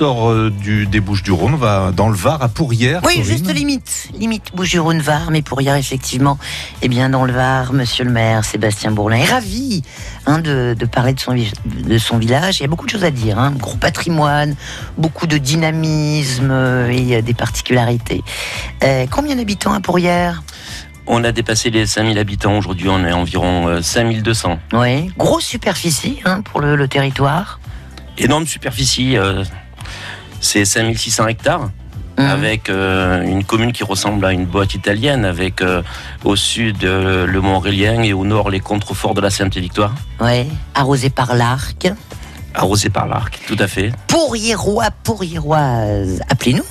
sort 0.00 0.30
euh, 0.30 0.50
du, 0.50 0.86
des 0.86 0.98
Bouches 1.00 1.22
du 1.22 1.30
Rhône, 1.30 1.52
on 1.52 1.58
va 1.58 1.92
dans 1.94 2.08
le 2.08 2.14
Var 2.16 2.40
à 2.42 2.48
Pourrières. 2.48 3.02
Oui, 3.04 3.16
Corinne. 3.16 3.22
juste 3.22 3.52
limite, 3.54 4.08
limite 4.18 4.44
Bouches-du-Rhône-Var, 4.54 5.30
mais 5.30 5.42
pour 5.42 5.60
hier 5.60 5.74
effectivement, 5.76 6.38
eh 6.80 6.88
bien 6.88 7.10
dans 7.10 7.26
le 7.26 7.34
Var, 7.34 7.74
Monsieur 7.74 8.04
le 8.04 8.10
maire 8.10 8.42
Sébastien 8.46 8.92
Bourlin 8.92 9.18
est 9.18 9.30
ravi 9.30 9.82
hein, 10.24 10.38
de, 10.38 10.74
de 10.78 10.86
parler 10.86 11.12
de 11.12 11.20
son, 11.20 11.34
de 11.34 11.98
son 11.98 12.16
village. 12.16 12.60
Il 12.60 12.62
y 12.62 12.64
a 12.64 12.68
beaucoup 12.68 12.86
de 12.86 12.90
choses 12.90 13.04
à 13.04 13.10
dire, 13.10 13.38
hein. 13.38 13.52
gros 13.58 13.76
patrimoine, 13.76 14.56
beaucoup 14.96 15.26
de 15.26 15.36
dynamisme 15.36 16.48
euh, 16.50 16.88
et 16.88 17.20
des 17.20 17.34
particularités. 17.34 18.24
Euh, 18.82 19.04
combien 19.10 19.36
d'habitants 19.36 19.74
à 19.74 19.80
Pourrières? 19.80 20.42
On 21.08 21.24
a 21.24 21.32
dépassé 21.32 21.68
les 21.68 21.84
5000 21.84 22.18
habitants. 22.18 22.56
Aujourd'hui, 22.56 22.88
on 22.88 23.04
est 23.04 23.12
environ 23.12 23.68
euh, 23.68 23.82
5200. 23.82 24.58
Oui, 24.72 25.10
grosse 25.18 25.44
superficie 25.44 26.20
hein, 26.24 26.40
pour 26.40 26.62
le, 26.62 26.74
le 26.74 26.88
territoire. 26.88 27.60
Énorme 28.16 28.46
superficie. 28.46 29.18
euh, 29.18 29.44
c'est 30.40 30.64
5600 30.64 31.26
hectares. 31.28 31.70
Hum. 32.18 32.26
Avec 32.26 32.68
euh, 32.68 33.22
une 33.22 33.44
commune 33.44 33.72
qui 33.72 33.82
ressemble 33.84 34.26
à 34.26 34.32
une 34.32 34.44
boîte 34.44 34.74
italienne, 34.74 35.24
avec 35.24 35.62
euh, 35.62 35.80
au 36.24 36.36
sud 36.36 36.84
euh, 36.84 37.24
le 37.24 37.40
Mont 37.40 37.56
Aurélien 37.56 38.02
et 38.02 38.12
au 38.12 38.24
nord 38.26 38.50
les 38.50 38.60
contreforts 38.60 39.14
de 39.14 39.22
la 39.22 39.30
Sainte-Victoire, 39.30 39.94
Ouais, 40.20 40.46
arrosé 40.74 41.08
par 41.08 41.34
l'arc. 41.34 41.90
arrosés 42.52 42.90
par 42.90 43.06
l'arc, 43.06 43.38
tout 43.46 43.56
à 43.58 43.66
fait. 43.68 43.92
Pourriérois, 44.08 44.90
pourriéroises, 45.02 46.20
appelez-nous. 46.28 46.64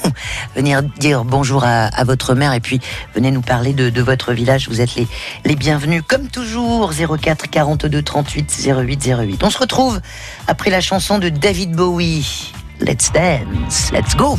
Venez 0.56 0.76
dire 1.00 1.24
bonjour 1.24 1.64
à, 1.64 1.86
à 1.86 2.04
votre 2.04 2.36
mère 2.36 2.54
et 2.54 2.60
puis 2.60 2.80
venez 3.16 3.32
nous 3.32 3.42
parler 3.42 3.74
de, 3.74 3.90
de 3.90 4.02
votre 4.04 4.34
village. 4.34 4.68
Vous 4.70 4.82
êtes 4.82 4.94
les, 4.96 5.08
les 5.46 5.56
bienvenus. 5.56 6.04
Comme 6.08 6.28
toujours, 6.28 6.92
04 6.94 7.50
42 7.50 8.04
38 8.04 8.68
08 8.68 9.10
08. 9.20 9.44
On 9.44 9.50
se 9.50 9.58
retrouve 9.58 10.00
après 10.48 10.70
la 10.70 10.82
chanson 10.82 11.18
de 11.18 11.30
David 11.30 11.72
Bowie. 11.72 12.52
Let's 12.82 13.10
dance, 13.10 13.92
let's 13.92 14.16
go. 14.16 14.38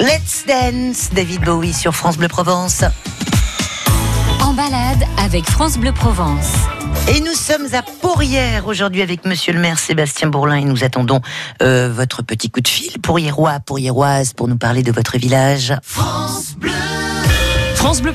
Let's 0.00 0.46
dance, 0.46 1.10
David 1.12 1.42
Bowie 1.42 1.74
sur 1.74 1.94
France 1.94 2.16
Bleu 2.16 2.28
Provence. 2.28 2.84
En 4.40 4.54
balade 4.54 5.04
avec 5.18 5.44
France 5.44 5.76
Bleu 5.76 5.92
Provence. 5.92 6.54
Et 7.14 7.20
nous 7.20 7.34
sommes 7.34 7.66
à 7.74 7.82
Pourrières 7.82 8.66
aujourd'hui 8.66 9.02
avec 9.02 9.26
Monsieur 9.26 9.52
le 9.52 9.60
maire 9.60 9.78
Sébastien 9.78 10.28
Bourlin 10.28 10.54
et 10.54 10.64
nous 10.64 10.84
attendons 10.84 11.20
euh, 11.62 11.92
votre 11.94 12.22
petit 12.22 12.50
coup 12.50 12.62
de 12.62 12.68
fil, 12.68 12.98
Pourriérois, 13.02 13.60
Pourriéroise, 13.60 14.32
pour 14.32 14.48
nous 14.48 14.56
parler 14.56 14.82
de 14.82 14.90
votre 14.90 15.18
village. 15.18 15.74
France 15.82 16.54
Bleu 16.56 16.70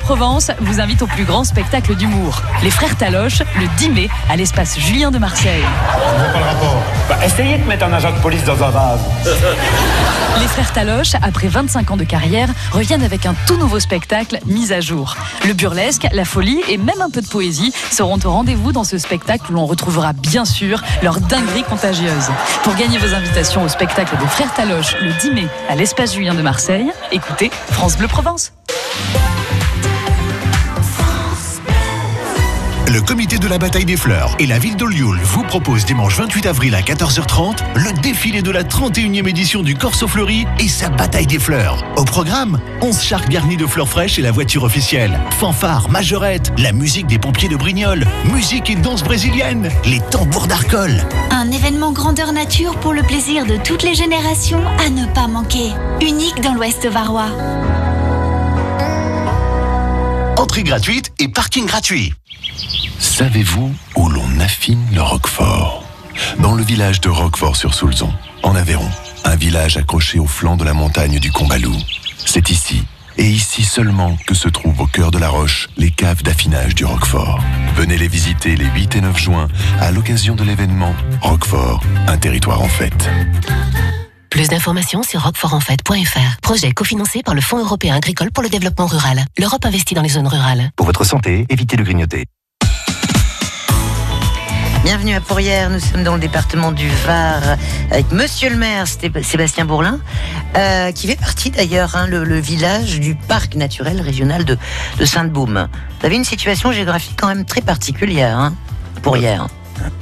Provence 0.05 0.51
vous 0.59 0.79
invite 0.79 1.01
au 1.01 1.07
plus 1.07 1.25
grand 1.25 1.43
spectacle 1.43 1.95
d'humour. 1.95 2.41
Les 2.63 2.69
Frères 2.69 2.95
Taloche, 2.95 3.39
le 3.59 3.67
10 3.77 3.89
mai, 3.89 4.09
à 4.29 4.35
l'espace 4.35 4.79
Julien 4.79 5.09
de 5.09 5.17
Marseille. 5.17 5.63
Bah, 7.09 7.17
essayez 7.25 7.57
de 7.57 7.63
mettre 7.63 7.85
un 7.85 7.93
agent 7.93 8.11
de 8.11 8.19
police 8.19 8.43
dans 8.43 8.63
un 8.63 8.69
vase. 8.69 8.99
Les 10.39 10.47
Frères 10.47 10.71
Taloche, 10.73 11.13
après 11.21 11.47
25 11.47 11.91
ans 11.91 11.97
de 11.97 12.03
carrière, 12.03 12.49
reviennent 12.71 13.03
avec 13.03 13.25
un 13.25 13.33
tout 13.47 13.57
nouveau 13.57 13.79
spectacle 13.79 14.39
mis 14.45 14.71
à 14.71 14.81
jour. 14.81 15.15
Le 15.45 15.53
burlesque, 15.53 16.07
la 16.11 16.25
folie 16.25 16.61
et 16.69 16.77
même 16.77 17.01
un 17.01 17.09
peu 17.09 17.21
de 17.21 17.27
poésie 17.27 17.73
seront 17.91 18.19
au 18.23 18.31
rendez-vous 18.31 18.71
dans 18.71 18.83
ce 18.83 18.97
spectacle 18.97 19.51
où 19.51 19.55
l'on 19.55 19.65
retrouvera 19.65 20.13
bien 20.13 20.45
sûr 20.45 20.83
leur 21.01 21.19
dinguerie 21.19 21.63
contagieuse. 21.63 22.29
Pour 22.63 22.75
gagner 22.75 22.99
vos 22.99 23.13
invitations 23.13 23.63
au 23.63 23.67
spectacle 23.67 24.15
des 24.17 24.27
Frères 24.27 24.53
Taloche 24.53 24.95
le 25.01 25.11
10 25.19 25.31
mai 25.31 25.47
à 25.67 25.75
l'espace 25.75 26.13
Julien 26.13 26.35
de 26.35 26.41
Marseille, 26.41 26.91
écoutez 27.11 27.49
France 27.71 27.97
Bleu 27.97 28.07
Provence. 28.07 28.54
Le 32.95 33.01
comité 33.01 33.37
de 33.39 33.47
la 33.49 33.57
bataille 33.57 33.83
des 33.83 33.97
fleurs 33.97 34.37
et 34.39 34.45
la 34.45 34.57
ville 34.57 34.77
d'Olioul 34.77 35.19
vous 35.21 35.43
proposent 35.43 35.83
dimanche 35.83 36.15
28 36.15 36.45
avril 36.45 36.73
à 36.75 36.79
14h30 36.79 37.57
le 37.75 37.91
défilé 38.01 38.41
de 38.41 38.51
la 38.51 38.63
31e 38.63 39.27
édition 39.27 39.63
du 39.63 39.75
Corso 39.75 40.07
Fleuri 40.07 40.45
et 40.59 40.69
sa 40.69 40.87
bataille 40.87 41.27
des 41.27 41.37
fleurs. 41.37 41.83
Au 41.97 42.05
programme, 42.05 42.57
11 42.79 43.01
charques 43.01 43.27
garnis 43.27 43.57
de 43.57 43.67
fleurs 43.67 43.89
fraîches 43.89 44.17
et 44.17 44.21
la 44.21 44.31
voiture 44.31 44.63
officielle. 44.63 45.19
Fanfare, 45.41 45.89
majorette, 45.89 46.53
la 46.57 46.71
musique 46.71 47.07
des 47.07 47.19
pompiers 47.19 47.49
de 47.49 47.57
Brignoles, 47.57 48.05
musique 48.31 48.69
et 48.69 48.75
danse 48.75 49.03
brésilienne, 49.03 49.69
les 49.83 49.99
tambours 49.99 50.47
d'Arcole. 50.47 51.03
Un 51.31 51.51
événement 51.51 51.91
grandeur 51.91 52.31
nature 52.31 52.79
pour 52.79 52.93
le 52.93 53.03
plaisir 53.03 53.45
de 53.45 53.57
toutes 53.57 53.83
les 53.83 53.95
générations 53.95 54.65
à 54.79 54.89
ne 54.89 55.05
pas 55.13 55.27
manquer. 55.27 55.73
Unique 55.99 56.39
dans 56.39 56.53
l'Ouest 56.53 56.87
varois. 56.87 57.31
Entrée 60.37 60.63
gratuite 60.63 61.11
et 61.19 61.27
parking 61.27 61.65
gratuit. 61.65 62.13
Savez-vous 63.17 63.73
où 63.95 64.09
l'on 64.09 64.41
affine 64.41 64.85
le 64.93 65.01
Roquefort? 65.01 65.85
Dans 66.39 66.53
le 66.53 66.61
village 66.61 66.99
de 66.99 67.07
Roquefort-sur-Soulzon, 67.07 68.11
en 68.43 68.55
Aveyron, 68.55 68.89
un 69.23 69.37
village 69.37 69.77
accroché 69.77 70.19
au 70.19 70.27
flanc 70.27 70.57
de 70.57 70.65
la 70.65 70.73
montagne 70.73 71.17
du 71.19 71.31
Combalou. 71.31 71.73
C'est 72.25 72.49
ici, 72.49 72.83
et 73.15 73.23
ici 73.23 73.63
seulement, 73.63 74.17
que 74.27 74.35
se 74.35 74.49
trouvent 74.49 74.81
au 74.81 74.85
cœur 74.85 75.11
de 75.11 75.17
la 75.17 75.29
roche 75.29 75.69
les 75.77 75.91
caves 75.91 76.23
d'affinage 76.23 76.75
du 76.75 76.83
Roquefort. 76.83 77.39
Venez 77.77 77.97
les 77.97 78.09
visiter 78.09 78.57
les 78.57 78.65
8 78.65 78.97
et 78.97 79.01
9 79.01 79.17
juin 79.17 79.47
à 79.79 79.91
l'occasion 79.91 80.35
de 80.35 80.43
l'événement 80.43 80.93
Roquefort, 81.21 81.81
un 82.07 82.17
territoire 82.17 82.61
en 82.61 82.67
fête. 82.67 83.09
Plus 84.29 84.49
d'informations 84.49 85.03
sur 85.03 85.23
roquefortenfête.fr. 85.23 86.41
Projet 86.41 86.73
cofinancé 86.73 87.23
par 87.23 87.33
le 87.33 87.39
Fonds 87.39 87.59
européen 87.59 87.95
agricole 87.95 88.31
pour 88.33 88.43
le 88.43 88.49
développement 88.49 88.87
rural. 88.87 89.23
L'Europe 89.37 89.63
investit 89.63 89.95
dans 89.95 90.01
les 90.01 90.09
zones 90.09 90.27
rurales. 90.27 90.71
Pour 90.75 90.85
votre 90.85 91.05
santé, 91.05 91.45
évitez 91.47 91.77
de 91.77 91.83
grignoter. 91.83 92.25
Bienvenue 94.85 95.15
à 95.15 95.19
Pourrières, 95.21 95.71
nous 95.71 95.79
sommes 95.79 96.03
dans 96.03 96.13
le 96.13 96.19
département 96.19 96.71
du 96.71 96.87
Var 97.07 97.41
avec 97.89 98.11
Monsieur 98.11 98.49
le 98.51 98.55
maire 98.55 98.85
Sébastien 98.87 99.65
Bourlin, 99.65 99.99
euh, 100.55 100.91
qui 100.91 101.07
fait 101.07 101.15
partie 101.19 101.49
d'ailleurs, 101.49 101.95
hein, 101.95 102.05
le, 102.07 102.23
le 102.23 102.39
village 102.39 102.99
du 102.99 103.15
parc 103.15 103.55
naturel 103.55 103.99
régional 103.99 104.45
de, 104.45 104.57
de 104.99 105.05
Sainte-Baume. 105.05 105.67
Vous 105.99 106.05
avez 106.05 106.15
une 106.15 106.23
situation 106.23 106.71
géographique 106.71 107.15
quand 107.19 107.27
même 107.27 107.45
très 107.45 107.61
particulière, 107.61 108.37
hein, 108.37 108.53
Pourrières. 109.01 109.47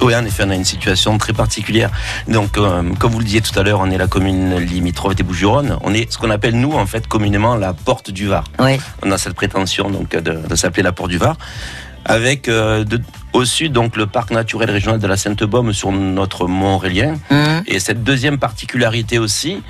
Oui, 0.02 0.14
en 0.14 0.24
effet, 0.24 0.44
on 0.46 0.50
a 0.50 0.54
une 0.54 0.64
situation 0.66 1.16
très 1.18 1.32
particulière. 1.32 1.90
Donc, 2.28 2.58
euh, 2.58 2.82
comme 2.98 3.12
vous 3.12 3.18
le 3.18 3.24
disiez 3.24 3.40
tout 3.40 3.58
à 3.58 3.62
l'heure, 3.62 3.80
on 3.80 3.90
est 3.90 3.98
la 3.98 4.06
commune 4.06 4.56
limitrophe 4.58 5.14
des 5.16 5.22
Bouches-du-Rhône. 5.24 5.78
On 5.82 5.92
est 5.94 6.12
ce 6.12 6.18
qu'on 6.18 6.30
appelle, 6.30 6.54
nous, 6.60 6.72
en 6.72 6.86
fait, 6.86 7.08
communément, 7.08 7.56
la 7.56 7.72
porte 7.72 8.10
du 8.12 8.26
Var. 8.28 8.44
Oui. 8.60 8.78
On 9.02 9.10
a 9.10 9.18
cette 9.18 9.34
prétention 9.34 9.90
donc 9.90 10.10
de, 10.10 10.46
de 10.46 10.54
s'appeler 10.54 10.82
la 10.84 10.92
porte 10.92 11.10
du 11.10 11.18
Var. 11.18 11.36
Avec 12.04 12.48
euh, 12.48 12.84
de- 12.84 13.00
au 13.34 13.44
sud, 13.44 13.72
donc, 13.72 13.96
le 13.96 14.06
parc 14.06 14.30
naturel 14.30 14.70
régional 14.70 14.98
de 15.00 15.06
la 15.06 15.16
Sainte-Baume 15.18 15.72
sur 15.74 15.92
notre 15.92 16.46
mont 16.46 16.76
Aurélien. 16.76 17.14
Hum, 17.30 17.62
Et 17.66 17.78
cette 17.80 18.02
deuxième 18.02 18.38
particularité 18.38 19.18
aussi, 19.18 19.62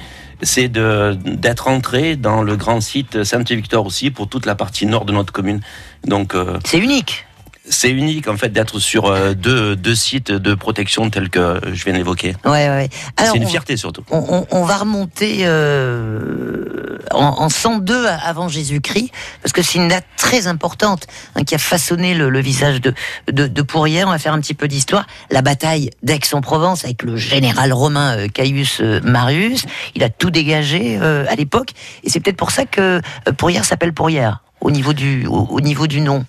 c'est 0.42 0.68
de- 0.68 1.16
d'être 1.24 1.66
entré 1.68 2.16
dans 2.16 2.42
le 2.42 2.56
grand 2.56 2.80
site 2.80 3.24
Sainte-Victor 3.24 3.84
aussi 3.86 4.10
pour 4.10 4.28
toute 4.28 4.46
la 4.46 4.54
partie 4.54 4.84
nord 4.86 5.04
de 5.06 5.12
notre 5.12 5.32
commune. 5.32 5.60
Donc, 6.06 6.34
euh, 6.34 6.58
C'est 6.64 6.78
unique. 6.78 7.26
C'est 7.68 7.90
unique 7.90 8.28
en 8.28 8.36
fait 8.36 8.50
d'être 8.50 8.78
sur 8.78 9.06
euh, 9.06 9.32
deux, 9.34 9.74
deux 9.76 9.94
sites 9.94 10.30
de 10.30 10.54
protection 10.54 11.08
tels 11.10 11.30
que 11.30 11.60
je 11.72 11.84
viens 11.84 11.94
d'évoquer. 11.94 12.36
Ouais, 12.44 12.68
ouais, 12.68 12.88
C'est 13.18 13.36
une 13.36 13.46
fierté 13.46 13.76
surtout. 13.76 14.04
On, 14.10 14.18
on- 14.28 14.46
on 14.50 14.64
va 14.64 14.76
remonter 14.76 15.46
euh, 15.46 16.98
en, 17.10 17.24
en 17.42 17.48
102 17.48 18.06
avant 18.06 18.48
Jésus-Christ, 18.48 19.10
parce 19.42 19.52
que 19.52 19.62
c'est 19.62 19.78
une 19.78 19.88
date 19.88 20.04
très 20.16 20.46
importante 20.46 21.06
hein, 21.36 21.44
qui 21.44 21.54
a 21.54 21.58
façonné 21.58 22.14
le, 22.14 22.28
le 22.30 22.40
visage 22.40 22.80
de, 22.80 22.92
de, 23.30 23.46
de 23.46 23.62
Pourrières. 23.62 24.08
On 24.08 24.10
va 24.12 24.18
faire 24.18 24.32
un 24.34 24.40
petit 24.40 24.54
peu 24.54 24.68
d'histoire. 24.68 25.06
La 25.30 25.42
bataille 25.42 25.90
d'Aix-en-Provence 26.02 26.84
avec 26.84 27.02
le 27.02 27.16
général 27.16 27.72
romain 27.72 28.16
euh, 28.18 28.28
Caius 28.28 28.80
Marius. 29.02 29.64
Il 29.94 30.02
a 30.02 30.10
tout 30.10 30.30
dégagé 30.30 30.96
à 30.98 31.34
l'époque, 31.36 31.70
et 32.02 32.10
c'est 32.10 32.20
peut-être 32.20 32.36
pour 32.36 32.50
ça 32.50 32.64
que 32.66 33.00
Pourrières 33.36 33.64
s'appelle 33.64 33.92
Pourrières 33.92 34.40
au 34.60 34.70
niveau 34.70 34.92
du, 34.92 35.26
au, 35.26 35.46
au 35.50 35.60
niveau 35.60 35.86
du 35.86 36.00
nom. 36.00 36.24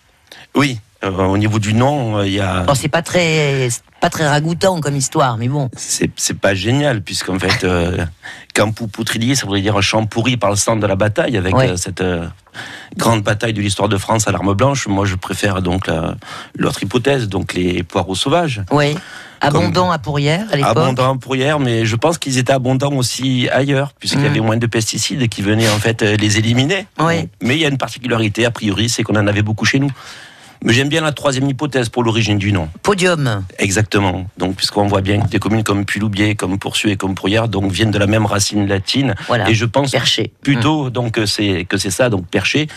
Oui, 0.55 0.79
au 1.09 1.37
niveau 1.37 1.59
du 1.59 1.73
nom, 1.73 2.17
euh, 2.17 2.27
il 2.27 2.33
y 2.33 2.39
a. 2.39 2.61
Bon, 2.63 2.73
c'est 2.75 2.87
pas 2.89 3.01
très, 3.01 3.69
pas 4.01 4.09
très 4.09 4.27
ragoûtant 4.27 4.79
comme 4.81 4.95
histoire, 4.95 5.37
mais 5.37 5.47
bon. 5.47 5.69
C'est 5.75 6.37
pas 6.39 6.53
génial, 6.55 7.01
puisqu'en 7.01 7.39
fait, 7.39 7.63
euh, 7.63 8.05
Campou 8.53 8.89
ça 9.35 9.45
voudrait 9.45 9.61
dire 9.61 9.81
champ 9.81 10.05
pourri 10.05 10.37
par 10.37 10.49
le 10.49 10.55
centre 10.55 10.81
de 10.81 10.87
la 10.87 10.95
bataille, 10.95 11.37
avec 11.37 11.55
Ouais. 11.55 11.69
euh, 11.71 11.75
cette 11.77 12.01
euh, 12.01 12.25
grande 12.97 13.21
bataille 13.23 13.53
de 13.53 13.61
l'histoire 13.61 13.89
de 13.89 13.97
France 13.97 14.27
à 14.27 14.31
l'arme 14.31 14.53
blanche. 14.53 14.87
Moi, 14.87 15.05
je 15.05 15.15
préfère 15.15 15.61
donc 15.61 15.87
la- 15.87 16.15
l'autre 16.57 16.81
hypothèse, 16.83 17.27
donc 17.27 17.53
les 17.53 17.83
poireaux 17.83 18.15
sauvages. 18.15 18.61
Oui. 18.71 18.95
Abondant 19.41 19.91
à 19.91 19.99
Pourrières 19.99 20.47
à 20.51 20.55
l'époque. 20.55 20.71
Abondants 20.77 21.17
pour 21.17 21.35
hier, 21.35 21.59
mais 21.59 21.85
je 21.85 21.95
pense 21.97 22.17
qu'ils 22.17 22.37
étaient 22.39 22.53
abondants 22.53 22.93
aussi 22.93 23.47
ailleurs, 23.51 23.91
puisqu'il 23.99 24.21
y 24.21 24.23
Mm. 24.23 24.27
avait 24.31 24.39
moins 24.39 24.57
de 24.57 24.65
pesticides 24.65 25.27
qui 25.29 25.41
venaient 25.43 25.69
en 25.69 25.77
fait 25.77 26.01
euh, 26.01 26.15
les 26.15 26.37
éliminer. 26.37 26.87
Oui. 26.99 27.27
Mais 27.43 27.55
il 27.55 27.61
y 27.61 27.65
a 27.65 27.67
une 27.67 27.77
particularité, 27.77 28.45
a 28.45 28.51
priori, 28.51 28.87
c'est 28.89 29.03
qu'on 29.03 29.15
en 29.17 29.27
avait 29.27 29.43
beaucoup 29.43 29.65
chez 29.65 29.77
nous. 29.77 29.91
Mais 30.65 30.73
j'aime 30.73 30.89
bien 30.89 31.01
la 31.01 31.11
troisième 31.11 31.47
hypothèse 31.47 31.89
pour 31.89 32.03
l'origine 32.03 32.39
du 32.39 32.51
nom. 32.51 32.67
Podium. 32.81 33.43
Exactement. 33.59 34.25
Donc, 34.37 34.55
puisqu'on 34.55 34.87
voit 34.87 35.01
bien 35.01 35.21
que 35.21 35.27
des 35.27 35.37
communes 35.37 35.63
comme 35.63 35.85
Puloubier, 35.85 36.33
comme 36.33 36.57
Poursuet 36.57 36.93
et 36.93 36.97
comme 36.97 37.13
Pourrières, 37.13 37.47
donc 37.47 37.71
viennent 37.71 37.91
de 37.91 37.99
la 37.99 38.07
même 38.07 38.25
racine 38.25 38.67
latine. 38.67 39.13
Voilà. 39.27 39.47
Et 39.47 39.53
je 39.53 39.65
pense 39.65 39.91
Perché. 39.91 40.33
plutôt 40.41 40.89
donc 40.89 41.11
que 41.11 41.27
c'est 41.27 41.65
que 41.65 41.77
c'est 41.77 41.91
ça, 41.91 42.09
donc 42.09 42.25
perché. 42.25 42.67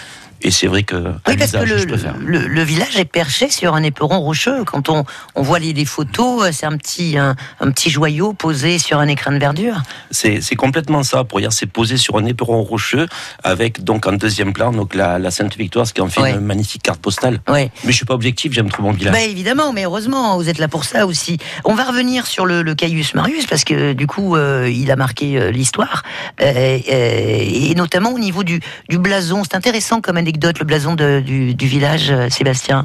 Et 0.43 0.51
c'est 0.51 0.67
vrai 0.69 0.83
que 0.85 0.95
à 0.97 1.13
Oui, 1.29 1.37
parce 1.37 1.53
que 1.53 1.65
l'usage, 1.65 2.13
le, 2.21 2.63
village 2.63 2.97
est 2.97 3.05
perché 3.05 3.51
sur 3.51 3.75
un 3.75 3.83
éperon 3.83 4.21
rocheux. 4.21 4.65
Quand 4.65 4.89
on, 4.89 5.05
on 5.35 5.43
voit 5.43 5.59
les, 5.59 5.73
les 5.73 5.85
photos, 5.85 6.45
euh, 6.47 6.51
c'est 6.53 6.67
un 6.67 6.77
petit, 6.77 7.19
un, 7.19 7.35
un 7.61 7.71
petit 7.71 7.91
joyau 7.91 8.33
posé 8.33 8.79
sur 8.79 8.99
un 8.99 9.09
écrin 9.09 9.33
de 9.33 9.39
verdure. 9.39 9.83
C'est 10.11 10.41
complètement 10.57 11.03
ça. 11.03 11.25
Pourrières, 11.25 11.53
c'est 11.53 11.67
posé 11.67 11.97
sur 11.97 12.17
un 12.19 12.25
éperon 12.27 12.63
rocheux 12.63 13.07
avec 13.43 13.83
donc 13.85 14.07
en 14.07 14.13
deuxième 14.13 14.53
plan 14.53 14.73
donc 14.73 14.95
la, 14.95 15.19
la 15.19 15.31
Sainte 15.31 15.57
Victoire, 15.57 15.87
ce 15.87 15.93
qui 15.95 16.01
en 16.01 16.09
fait 16.09 16.21
Ouais. 16.21 16.33
une 16.33 16.41
magnifique 16.41 16.83
carte 16.83 17.01
postale. 17.01 17.41
Ouais. 17.49 17.71
Mais 17.85 17.93
je 17.93 17.97
suis 17.97 18.05
pas 18.07 18.15
objectif, 18.15 18.53
j'aime 18.53 18.69
trop 18.71 18.83
mon 18.83 18.91
village. 18.93 19.13
Bah 19.15 19.23
évidemment, 19.23 19.73
mais 19.73 19.85
heureusement, 19.85 20.37
vous 20.37 20.49
êtes 20.49 20.59
là 20.59 20.69
pour 20.69 20.85
ça 20.85 21.07
aussi. 21.07 21.39
On 21.65 21.75
va 21.75 21.85
revenir 21.85 22.27
sur 22.27 22.45
le, 22.45 22.63
le 22.63 22.75
Caius 22.75 23.15
Marius 23.15 23.47
parce 23.47 23.65
que 23.65 23.93
du 23.93 24.07
coup, 24.07 24.35
euh, 24.37 24.69
il 24.73 24.91
a 24.91 24.97
marqué 24.97 25.39
euh, 25.39 25.51
l'histoire 25.51 26.03
Euh, 26.41 26.79
et 26.89 27.75
notamment 27.75 28.11
au 28.13 28.19
niveau 28.19 28.45
du, 28.45 28.61
du 28.89 28.99
blason. 28.99 29.43
C'est 29.45 29.57
intéressant 29.57 30.01
comme 30.01 30.17
anecdote, 30.29 30.59
le 30.59 30.67
blason 30.67 30.95
de- 30.95 31.21
du, 31.21 31.55
du 31.55 31.67
village, 31.67 32.11
euh, 32.11 32.29
Sébastien. 32.29 32.83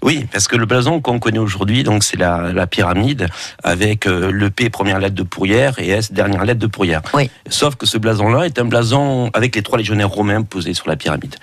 Oui, 0.00 0.26
parce 0.32 0.48
que 0.48 0.56
le 0.56 0.64
blason 0.64 1.00
qu'on 1.02 1.18
connaît 1.18 1.38
aujourd'hui, 1.38 1.82
donc 1.82 2.02
c'est 2.02 2.16
la, 2.16 2.52
la 2.54 2.66
pyramide 2.66 3.26
avec 3.62 4.06
euh, 4.06 4.30
le 4.32 4.48
P 4.48 4.70
première 4.70 4.98
lettre 5.00 5.14
de 5.16 5.22
Pourrières 5.24 5.78
et 5.78 5.88
S 5.88 6.12
dernière 6.12 6.44
lettre 6.46 6.60
de 6.60 6.66
Pourrières. 6.66 7.02
Oui. 7.14 7.30
Sauf 7.50 7.74
que 7.74 7.84
ce 7.84 7.98
blason-là 7.98 8.46
est 8.46 8.58
un 8.58 8.64
blason 8.64 9.28
avec 9.34 9.54
les 9.54 9.62
trois 9.62 9.76
légionnaires 9.76 10.08
romains 10.08 10.42
posés 10.42 10.72
sur 10.72 10.88
la 10.88 10.96
pyramide. 10.96 11.34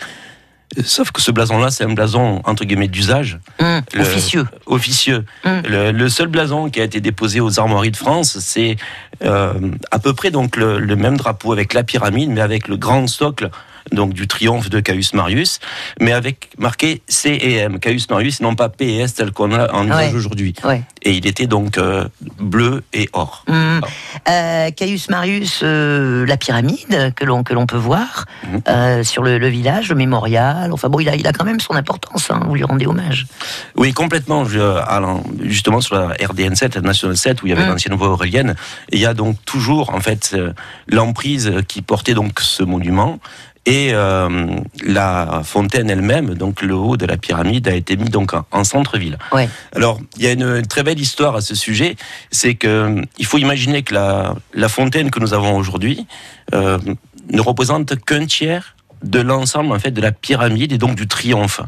Sauf 0.84 1.12
que 1.12 1.22
ce 1.22 1.32
blason-là, 1.32 1.70
c'est 1.70 1.84
un 1.84 1.94
blason 1.94 2.42
entre 2.44 2.66
guillemets 2.66 2.88
d'usage. 2.88 3.38
Le- 3.60 4.02
Officieux. 4.02 4.46
Officieux. 4.66 5.25
Hum. 5.44 5.62
Le, 5.70 5.92
le 5.92 6.10
seul 6.10 6.28
blason 6.28 6.70
qui 6.70 6.82
a 6.82 6.86
été 6.86 7.02
déposé 7.02 7.40
aux 7.42 7.60
armoiries 7.60 7.92
de 7.92 7.98
France, 7.98 8.40
c'est 8.40 8.78
euh, 9.24 9.54
à 9.92 10.00
peu 10.00 10.14
près 10.14 10.32
donc 10.32 10.56
le, 10.56 10.80
le 10.80 10.96
même 10.96 11.18
drapeau 11.18 11.52
avec 11.54 11.74
la 11.74 11.84
pyramide, 11.84 12.30
mais 12.32 12.42
avec 12.42 12.68
le 12.68 12.78
grand 12.78 13.06
socle 13.08 13.52
donc 13.92 14.13
du 14.13 14.27
triomphe 14.27 14.70
de 14.70 14.80
Caius 14.80 15.13
Marius, 15.13 15.60
mais 16.00 16.12
avec 16.12 16.50
marqué 16.58 17.01
C 17.08 17.30
et 17.30 17.56
M, 17.58 17.80
Caius 17.80 18.10
Marius, 18.10 18.42
non 18.42 18.56
pas 18.56 18.70
P 18.70 18.86
et 18.86 19.00
S 19.01 19.13
tel 19.15 19.32
qu'on 19.32 19.51
a 19.54 19.72
en 19.74 19.86
usage 19.86 20.12
Ouais. 20.12 20.15
aujourd'hui. 20.18 20.54
Ouais. 20.63 20.84
Et 21.04 21.12
il 21.13 21.27
était 21.27 21.48
donc 21.48 21.77
euh, 21.77 22.06
bleu 22.39 22.84
et 22.94 23.10
or. 23.13 23.44
Hum. 23.48 23.82
Euh, 24.30 24.72
Caius 24.72 25.10
Marius, 25.10 25.60
euh, 25.63 26.25
la 26.25 26.38
pyramide 26.38 27.13
que 27.15 27.24
l'on 27.25 27.44
que 27.44 27.54
l'on 27.54 27.65
peut 27.68 27.77
voir 27.77 28.25
euh, 28.68 29.04
sur 29.04 29.22
le, 29.24 29.38
le 29.38 29.48
village, 29.48 29.89
le 29.89 29.96
mémorial. 29.96 30.72
Enfin 30.74 30.89
bon, 30.89 31.00
il 31.00 31.08
a, 31.10 31.15
il 31.15 31.27
a 31.27 31.32
quand 31.34 31.46
même 31.46 31.60
son 31.60 31.74
importance. 31.75 32.32
Hein, 32.32 32.39
vous 32.48 32.56
lui 32.56 32.63
rendez 32.63 32.88
hommage. 32.88 33.27
Oui, 33.75 33.94
complètement. 33.94 34.46
Je, 34.46 34.60
justement 35.44 35.82
sur 35.82 35.96
la 35.96 36.08
RDN 36.27 36.56
7, 36.56 36.75
la 36.75 36.82
National 36.82 37.15
7, 37.18 37.44
où 37.44 37.48
il 37.48 37.50
y 37.50 37.54
avait 37.54 37.65
Mm. 37.65 37.70
l'ancienne 37.70 37.96
voie 37.96 38.10
aurélienne, 38.10 38.56
il 38.92 39.00
y 39.00 39.06
a 39.06 39.13
donc 39.13 39.38
toujours 39.46 39.94
en 39.94 40.00
fait 40.00 40.36
l'emprise 40.88 41.51
qui 41.68 41.82
portait 41.82 42.13
donc 42.13 42.39
ce 42.39 42.63
monument. 42.63 43.20
Et 43.65 43.89
euh, 43.93 44.48
la 44.84 45.41
fontaine 45.43 45.89
elle-même, 45.89 46.36
donc 46.36 46.62
le 46.62 46.75
haut 46.75 46.98
de 46.98 47.05
la 47.05 47.17
pyramide, 47.17 47.67
a 47.67 47.74
été 47.74 47.98
mis 47.98 48.10
donc 48.10 48.34
en, 48.34 48.45
en 48.51 48.63
centre-ville. 48.63 49.17
Ouais. 49.31 49.50
Alors, 49.75 50.00
il 50.17 50.24
y 50.24 50.27
a 50.27 50.34
une, 50.34 50.62
très 50.67 50.84
belle 50.84 51.00
histoire 51.00 51.36
à 51.36 51.41
ce 51.41 51.55
sujet. 51.55 51.95
C'est 52.29 52.53
que 52.55 52.67
euh, 52.67 53.01
il 53.17 53.25
faut 53.25 53.39
imaginer 53.39 53.81
que 53.81 53.95
la, 53.95 54.36
la 54.53 54.69
fontaine 54.69 55.10
que 55.10 55.19
nous 55.19 55.34
avons 55.34 55.57
aujourd'hui 55.57 56.05
euh, 56.53 56.77
ne 57.31 57.41
représente 57.41 57.95
qu'un 58.05 58.27
tiers 58.27 58.75
de 59.03 59.19
l'ensemble 59.19 59.74
en 59.74 59.79
fait 59.79 59.91
de 59.91 60.01
la 60.01 60.12
pyramide 60.12 60.72
et 60.72 60.77
donc 60.77 60.95
du 60.95 61.07
triomphe. 61.07 61.62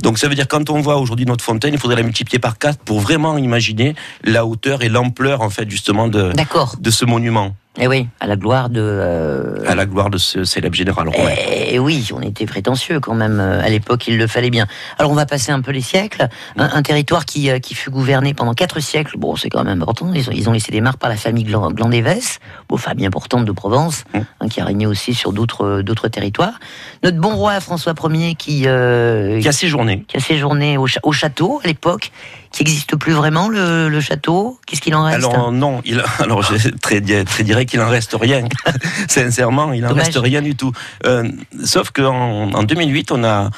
Donc 0.00 0.18
ça 0.18 0.28
veut 0.28 0.34
dire 0.34 0.48
quand 0.48 0.70
on 0.70 0.80
voit 0.80 0.96
aujourd'hui 0.96 1.26
notre 1.26 1.44
fontaine, 1.44 1.74
il 1.74 1.80
faudrait 1.80 1.96
la 1.96 2.02
multiplier 2.02 2.38
par 2.38 2.58
quatre 2.58 2.78
pour 2.78 3.00
vraiment 3.00 3.36
imaginer 3.36 3.94
la 4.24 4.46
hauteur 4.46 4.82
et 4.82 4.88
l'ampleur 4.88 5.42
en 5.42 5.50
fait 5.50 5.70
justement 5.70 6.08
de, 6.08 6.32
de 6.80 6.90
ce 6.90 7.04
monument 7.04 7.54
Et 7.82 7.86
oui, 7.88 8.08
à 8.20 8.26
la 8.26 8.36
gloire 8.36 8.68
de. 8.68 8.80
euh, 8.82 9.64
à 9.66 9.74
la 9.74 9.86
gloire 9.86 10.10
de 10.10 10.18
ce 10.18 10.44
célèbre 10.44 10.74
général 10.74 11.08
romain. 11.08 11.30
Eh 11.72 11.78
oui, 11.78 12.08
on 12.14 12.20
était 12.20 12.44
prétentieux 12.44 13.00
quand 13.00 13.14
même. 13.14 13.40
euh, 13.40 13.62
À 13.64 13.70
l'époque, 13.70 14.06
il 14.06 14.18
le 14.18 14.26
fallait 14.26 14.50
bien. 14.50 14.66
Alors, 14.98 15.10
on 15.10 15.14
va 15.14 15.24
passer 15.24 15.50
un 15.50 15.62
peu 15.62 15.70
les 15.70 15.80
siècles. 15.80 16.28
Un, 16.58 16.68
un 16.74 16.82
territoire 16.82 17.24
qui, 17.24 17.50
euh, 17.50 17.58
qui 17.58 17.74
fut 17.74 17.90
gouverné 17.90 18.34
pendant 18.34 18.52
quatre 18.52 18.80
siècles. 18.80 19.16
Bon, 19.16 19.34
c'est 19.36 19.48
quand 19.48 19.64
même 19.64 19.80
important. 19.80 20.10
Ils 20.14 20.28
ont, 20.28 20.32
ils 20.32 20.48
ont 20.48 20.52
laissé 20.52 20.70
des 20.72 20.82
marques 20.82 20.98
par 20.98 21.08
la 21.08 21.16
famille 21.16 21.44
Glan- 21.44 21.70
Glandévès, 21.72 22.38
bon, 22.68 22.76
famille 22.76 23.06
importante 23.06 23.46
de 23.46 23.52
Provence, 23.52 24.04
hein, 24.14 24.48
qui 24.50 24.60
a 24.60 24.64
régné 24.66 24.86
aussi 24.86 25.14
sur 25.14 25.32
d'autres 25.32 26.08
territoires. 26.08 26.58
Notre 27.02 27.16
bon 27.18 27.34
roi 27.34 27.60
François 27.60 27.94
Ier 28.10 28.34
qui, 28.34 28.64
euh, 28.66 29.40
Qui 29.40 29.48
a 29.48 29.52
séjourné. 29.52 30.04
qui 30.06 30.18
a 30.18 30.20
séjourné 30.20 30.76
au, 30.76 30.86
au 31.02 31.12
château 31.12 31.60
à 31.64 31.66
l'époque, 31.66 32.10
qui 32.52 32.64
n'existe 32.64 32.96
plus 32.96 33.12
vraiment, 33.12 33.48
le, 33.48 33.88
le 33.88 34.00
château? 34.00 34.58
Qu'est-ce 34.66 34.80
qu'il 34.80 34.94
en 34.94 35.04
reste? 35.04 35.18
Alors 35.18 35.52
non, 35.52 35.80
il, 35.84 36.02
alors 36.18 36.42
je 36.42 36.68
très, 36.70 37.00
très 37.00 37.44
direct, 37.44 37.72
il 37.74 37.80
en 37.80 37.88
reste 37.88 38.16
rien. 38.20 38.44
Sincèrement, 39.08 39.72
il 39.72 39.84
en 39.84 39.90
Dommage. 39.90 40.06
reste 40.06 40.18
rien 40.18 40.42
du 40.42 40.56
tout. 40.56 40.72
Euh, 41.06 41.30
sauf 41.64 41.90
qu'en 41.90 42.52
en 42.52 42.62
2008, 42.62 43.12
on 43.12 43.24
a 43.24 43.50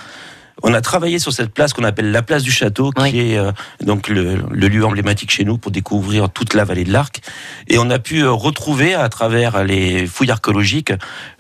on 0.63 0.75
a 0.75 0.81
travaillé 0.81 1.19
sur 1.19 1.33
cette 1.33 1.53
place 1.53 1.73
qu'on 1.73 1.85
appelle 1.85 2.11
la 2.13 2.23
place 2.23 2.43
du 2.43 2.51
château, 2.53 2.91
qui 3.11 3.19
est 3.21 3.39
euh, 3.39 3.53
donc 3.85 4.09
le, 4.09 4.37
le 4.51 4.69
lieu 4.69 4.85
emblématique 4.85 5.31
chez 5.31 5.45
nous 5.45 5.59
pour 5.59 5.71
découvrir 5.73 6.29
toute 6.31 6.55
la 6.55 6.65
vallée 6.65 6.85
de 6.85 6.93
l'Arc. 6.93 7.21
Et 7.69 7.79
on 7.79 7.91
a 7.91 7.99
pu 7.99 8.21
euh, 8.23 8.31
retrouver 8.31 8.95
à 8.95 9.09
travers 9.09 9.65
les 9.65 10.07
fouilles 10.07 10.31
archéologiques 10.31 10.93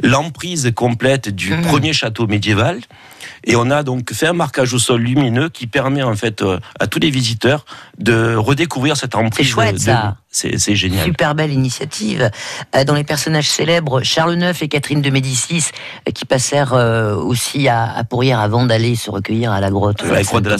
l'emprise 0.02 0.72
complète 0.74 1.28
du 1.28 1.52
Mhm. 1.52 1.62
premier 1.62 1.92
château 1.92 2.26
médiéval. 2.26 2.80
Et 3.44 3.56
on 3.56 3.70
a 3.70 3.82
donc 3.82 4.12
fait 4.12 4.26
un 4.26 4.32
marquage 4.32 4.72
au 4.74 4.78
sol 4.78 5.00
lumineux 5.00 5.48
qui 5.48 5.66
permet 5.66 6.02
en 6.02 6.14
fait 6.16 6.42
euh, 6.42 6.58
à 6.80 6.86
tous 6.86 6.98
les 7.00 7.10
visiteurs 7.10 7.64
de 7.98 8.34
redécouvrir 8.34 8.96
cette 8.96 9.14
emprise. 9.14 9.46
C'est 9.46 9.52
chouette, 9.52 9.74
de- 9.74 9.80
ça. 9.80 10.16
C'est 10.34 10.74
génial. 10.74 11.04
Super 11.04 11.34
belle 11.34 11.52
initiative. 11.52 12.30
Euh, 12.74 12.84
Dans 12.84 12.94
les 12.94 13.04
personnages 13.04 13.50
célèbres, 13.50 14.02
Charles 14.02 14.42
IX 14.42 14.62
et 14.62 14.68
Catherine 14.68 15.02
de 15.02 15.10
Médicis, 15.10 15.66
euh, 16.08 16.10
qui 16.10 16.24
passèrent 16.24 16.72
euh, 16.72 17.14
aussi 17.14 17.68
à, 17.68 17.92
à 17.94 18.02
Pourrières 18.02 18.40
avant 18.40 18.64
d'aller 18.64 18.96
se 18.96 19.10
recueillir 19.10 19.52
à 19.52 19.60
la 19.60 19.70
grotte, 19.70 20.02
La 20.02 20.22
grotte 20.22 20.44
de 20.44 20.48
la. 20.48 20.56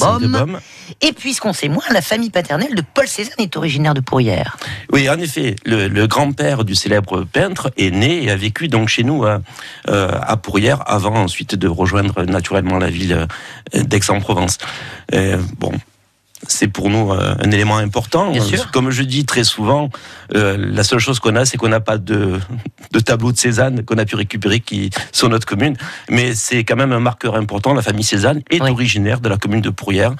Et 1.00 1.14
puisqu'on 1.14 1.54
sait 1.54 1.68
moins, 1.68 1.84
la 1.90 2.02
famille 2.02 2.28
paternelle 2.28 2.74
de 2.74 2.82
Paul 2.82 3.08
Cézanne 3.08 3.32
est 3.38 3.56
originaire 3.56 3.94
de 3.94 4.00
Pourrières. 4.00 4.58
Oui, 4.92 5.08
en 5.08 5.18
effet, 5.18 5.56
le, 5.64 5.88
le 5.88 6.06
grand-père 6.06 6.64
du 6.64 6.74
célèbre 6.74 7.24
peintre 7.24 7.70
est 7.78 7.90
né 7.90 8.24
et 8.24 8.30
a 8.30 8.36
vécu 8.36 8.68
donc 8.68 8.88
chez 8.88 9.04
nous 9.04 9.24
à, 9.24 9.40
à 9.88 10.36
Pourrières 10.36 10.82
avant 10.86 11.14
ensuite 11.14 11.54
de 11.54 11.66
rejoindre 11.66 12.24
naturellement 12.24 12.78
la 12.78 12.90
ville 12.90 13.26
d'Aix-en-Provence. 13.72 14.58
Bon. 15.58 15.72
C'est 16.48 16.68
pour 16.68 16.90
nous 16.90 17.12
euh, 17.12 17.34
un 17.38 17.50
élément 17.52 17.76
important. 17.76 18.32
Comme 18.72 18.90
je 18.90 19.02
dis 19.04 19.24
très 19.24 19.44
souvent, 19.44 19.90
euh, 20.34 20.56
la 20.58 20.82
seule 20.82 20.98
chose 20.98 21.20
qu'on 21.20 21.36
a, 21.36 21.44
c'est 21.44 21.56
qu'on 21.56 21.68
n'a 21.68 21.80
pas 21.80 21.98
de, 21.98 22.40
de 22.92 23.00
tableau 23.00 23.30
de 23.32 23.38
Cézanne 23.38 23.84
qu'on 23.84 23.96
a 23.98 24.04
pu 24.04 24.16
récupérer 24.16 24.58
qui 24.60 24.90
sur 25.12 25.28
notre 25.28 25.46
commune. 25.46 25.76
Mais 26.10 26.34
c'est 26.34 26.64
quand 26.64 26.76
même 26.76 26.92
un 26.92 27.00
marqueur 27.00 27.36
important. 27.36 27.74
La 27.74 27.82
famille 27.82 28.04
Cézanne 28.04 28.42
est 28.50 28.60
Oui. 28.60 28.70
originaire 28.70 29.20
de 29.20 29.28
la 29.28 29.36
commune 29.36 29.60
de 29.60 29.70
Pourrières, 29.70 30.14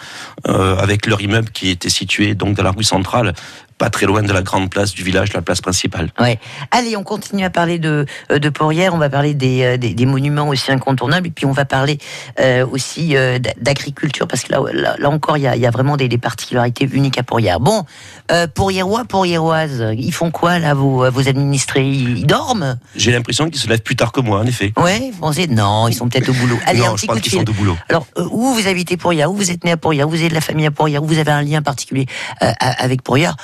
euh, 0.49 0.77
avec 0.77 1.07
leur 1.07 1.21
immeuble 1.21 1.51
qui 1.51 1.71
était 1.71 1.91
situé 1.91 2.35
donc 2.35 2.57
dans 2.57 2.63
la 2.63 2.71
rue 2.71 2.85
centrale, 2.85 3.33
pas 3.79 3.91
très 3.91 4.07
loin 4.07 4.23
de 4.23 4.33
la 4.33 4.43
grande 4.43 4.71
place 4.71 4.93
du 4.95 5.03
village, 5.03 5.33
la 5.33 5.43
place 5.43 5.61
principale. 5.61 6.11
Ouais. 6.21 6.39
Allez, 6.71 6.97
on 6.97 7.03
continue 7.03 7.45
à 7.45 7.51
parler 7.51 7.81
de, 7.81 8.07
de 8.31 8.49
Pourrières, 8.49 8.95
on 8.95 8.99
va 8.99 9.11
parler 9.11 9.35
des, 9.35 9.77
des, 9.77 9.93
des 9.93 10.07
monuments 10.07 10.47
aussi 10.49 10.71
incontournables, 10.71 11.27
et 11.27 11.31
puis 11.31 11.47
on 11.47 11.53
va 11.53 11.65
parler 11.65 11.99
euh, 12.39 12.65
aussi 12.65 13.17
euh, 13.17 13.41
d'agriculture, 13.61 14.29
parce 14.29 14.45
que 14.45 14.53
là, 14.53 14.61
là, 14.73 14.95
là 14.99 15.11
encore, 15.11 15.37
il 15.37 15.41
y 15.41 15.59
y 15.59 15.67
a 15.67 15.71
vraiment 15.71 15.97
des, 15.97 16.12
des 16.13 16.19
particularités 16.19 16.89
uniques 16.91 17.19
à 17.19 17.23
Pourrières. 17.23 17.61
Bon, 17.61 17.85
euh, 18.31 18.47
Pourriérois, 18.47 19.05
Pourriéroises, 19.05 19.85
ils 19.97 20.13
font 20.13 20.31
quoi 20.31 20.59
là, 20.59 20.75
vos, 20.75 21.11
vos 21.11 21.29
administrés 21.29 21.89
ils, 21.89 22.27
dorment? 22.27 22.79
J'ai 22.95 23.13
l'impression 23.13 23.49
qu'ils 23.49 23.61
se 23.61 23.69
lèvent 23.69 23.83
plus 23.83 23.97
tard 23.97 24.13
que 24.13 24.21
moi, 24.21 24.39
en 24.41 24.47
effet. 24.47 24.73
Ouais, 24.77 25.11
vous 25.13 25.21
pensez? 25.21 25.47
Non, 25.47 25.89
ils 25.89 25.95
sont 25.95 26.09
peut-être 26.09 26.29
au 26.29 26.35
boulot. 26.35 26.59
Allez, 26.67 26.81
un 26.81 26.89
non, 26.89 26.95
petit 26.95 27.07
je 27.07 27.13
pense 27.13 27.21
qu'ils 27.21 27.33
sont 27.33 27.49
au 27.49 27.55
boulot. 27.55 27.77
Alors, 27.89 28.07
euh, 28.19 28.29
où 28.31 28.53
vous 28.53 28.67
habitez 28.69 28.97
Pourrières, 28.97 29.31
où 29.31 29.37
vous 29.37 29.51
êtes 29.51 29.65
né 29.65 29.73
à 29.73 29.77
Pourrières, 29.77 30.07
où 30.07 30.11
vous 30.11 30.17
avez 30.17 30.29
de 30.29 30.35
la 30.35 30.41
famille 30.41 30.67
à 30.67 30.71
Pourrières, 30.71 31.03
où 31.03 31.07
vous 31.07 31.19
avez 31.19 31.33
un 31.33 31.43
lien 31.43 31.63
particulier 31.63 32.07
euh, 32.43 32.53
avec 32.61 33.03
Pourrières 33.03 33.37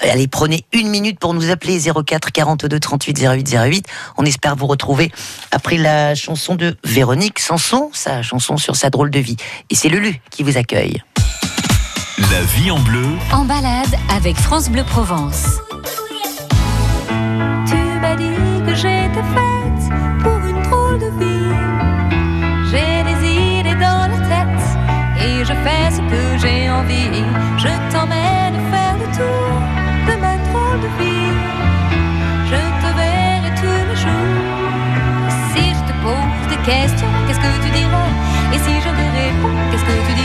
Allez, 0.00 0.28
prenez 0.28 0.64
une 0.72 0.88
minute 0.88 1.18
pour 1.18 1.34
nous 1.34 1.50
appeler 1.50 1.80
04 1.80 2.30
42 2.30 2.78
38 2.78 3.20
08 3.20 3.56
08. 3.56 3.86
On 4.16 4.24
espère 4.24 4.54
vous 4.54 4.66
retrouver 4.66 5.10
après 5.50 5.76
la 5.76 6.14
chanson 6.14 6.54
de 6.54 6.76
Véronique 6.84 7.40
Sanson, 7.40 7.90
sa 7.92 8.22
chanson 8.22 8.56
sur 8.56 8.76
sa 8.76 8.90
drôle 8.90 9.10
de 9.10 9.18
vie. 9.18 9.36
Et 9.70 9.74
c'est 9.74 9.88
Lulu 9.88 10.20
qui 10.30 10.42
vous 10.42 10.56
accueille. 10.56 11.02
La 12.18 12.42
vie 12.42 12.72
en 12.72 12.80
bleu, 12.80 13.06
En 13.32 13.44
balade 13.44 13.94
avec 14.14 14.36
France 14.36 14.68
Bleu 14.68 14.82
Provence. 14.82 15.60
Tu 17.64 17.76
m'as 18.00 18.16
dit 18.16 18.34
que 18.66 18.74
j'étais 18.74 19.24
faite 19.34 19.84
pour 20.20 20.36
une 20.44 20.60
drôle 20.62 20.98
de 20.98 21.10
vie. 21.20 21.54
J'ai 22.70 23.04
des 23.04 23.60
idées 23.60 23.78
dans 23.78 24.08
la 24.10 24.18
tête 24.18 24.64
et 25.24 25.44
je 25.44 25.52
fais 25.62 25.90
ce 25.92 26.00
que 26.10 26.38
j'ai 26.42 26.68
envie. 26.68 27.22
Je 27.56 27.68
t'emmène 27.92 28.56
faire 28.72 28.96
le 28.98 29.06
tour 29.16 29.54
de 30.08 30.20
ma 30.20 30.36
drôle 30.48 30.80
de 30.80 30.90
vie. 30.98 31.38
Je 32.50 32.60
te 32.82 32.88
verrai 32.98 33.54
tous 33.62 33.82
les 33.90 33.96
jours. 33.96 35.30
Si 35.54 35.68
je 35.70 35.82
te 35.86 35.94
pose 36.02 36.48
des 36.50 36.62
questions, 36.68 37.12
qu'est-ce 37.28 37.38
que 37.38 37.64
tu 37.64 37.70
diras? 37.70 38.10
Et 38.52 38.58
si 38.58 38.74
je 38.74 38.88
te 38.88 39.04
réponds, 39.18 39.56
qu'est-ce 39.70 39.84
que 39.84 40.08
tu 40.08 40.14
diras 40.14 40.17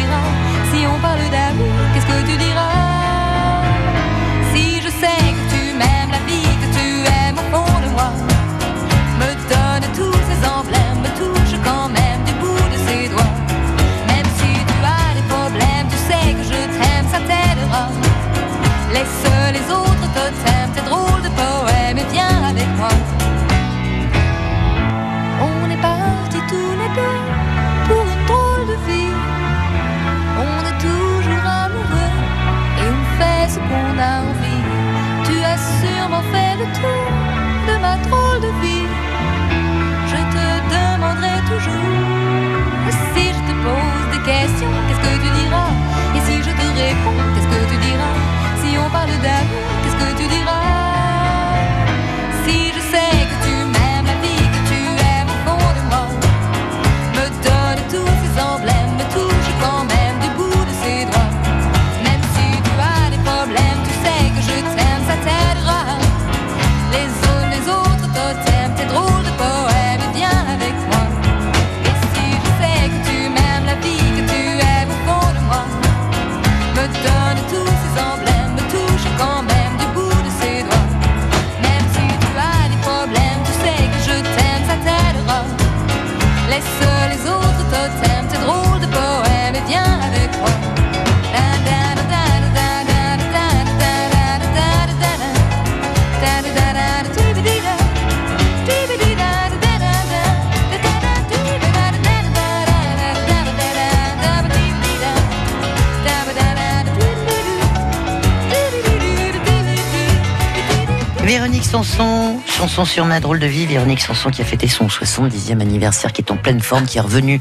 Chanson 112.48 112.86
sur 112.86 113.06
ma 113.06 113.20
drôle 113.20 113.40
de 113.40 113.46
vie. 113.46 113.68
Véronique 113.68 114.02
Sanson 114.02 114.32
qui 114.32 114.42
a 114.42 114.46
fêté 114.46 114.68
son 114.68 114.88
70e 114.88 115.62
anniversaire, 115.62 116.12
qui 116.12 116.22
est 116.22 116.32
en 116.32 116.38
pleine 116.38 116.60
forme, 116.60 116.86
qui 116.86 116.98
est 116.98 117.02
revenue 117.02 117.40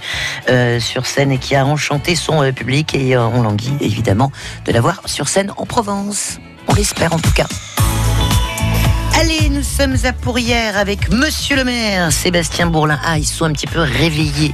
euh, 0.50 0.78
sur 0.78 1.06
scène 1.06 1.32
et 1.32 1.38
qui 1.38 1.54
a 1.54 1.64
enchanté 1.64 2.14
son 2.14 2.42
euh, 2.42 2.52
public. 2.52 2.94
Et 2.94 3.16
euh, 3.16 3.26
on 3.26 3.42
languit 3.42 3.76
évidemment 3.80 4.30
de 4.66 4.72
la 4.72 4.80
voir 4.80 5.00
sur 5.06 5.28
scène 5.28 5.52
en 5.56 5.64
Provence. 5.64 6.38
On 6.68 6.74
l'espère 6.74 7.14
en 7.14 7.18
tout 7.18 7.32
cas. 7.32 7.46
Nous 9.72 9.78
sommes 9.78 9.96
à 10.04 10.12
Pourrières 10.12 10.76
avec 10.76 11.08
Monsieur 11.08 11.56
le 11.56 11.64
maire, 11.64 12.12
Sébastien 12.12 12.66
Bourlin. 12.66 12.98
Ah, 13.06 13.16
ils 13.16 13.24
sont 13.24 13.46
un 13.46 13.52
petit 13.52 13.66
peu 13.66 13.80
réveillés, 13.80 14.52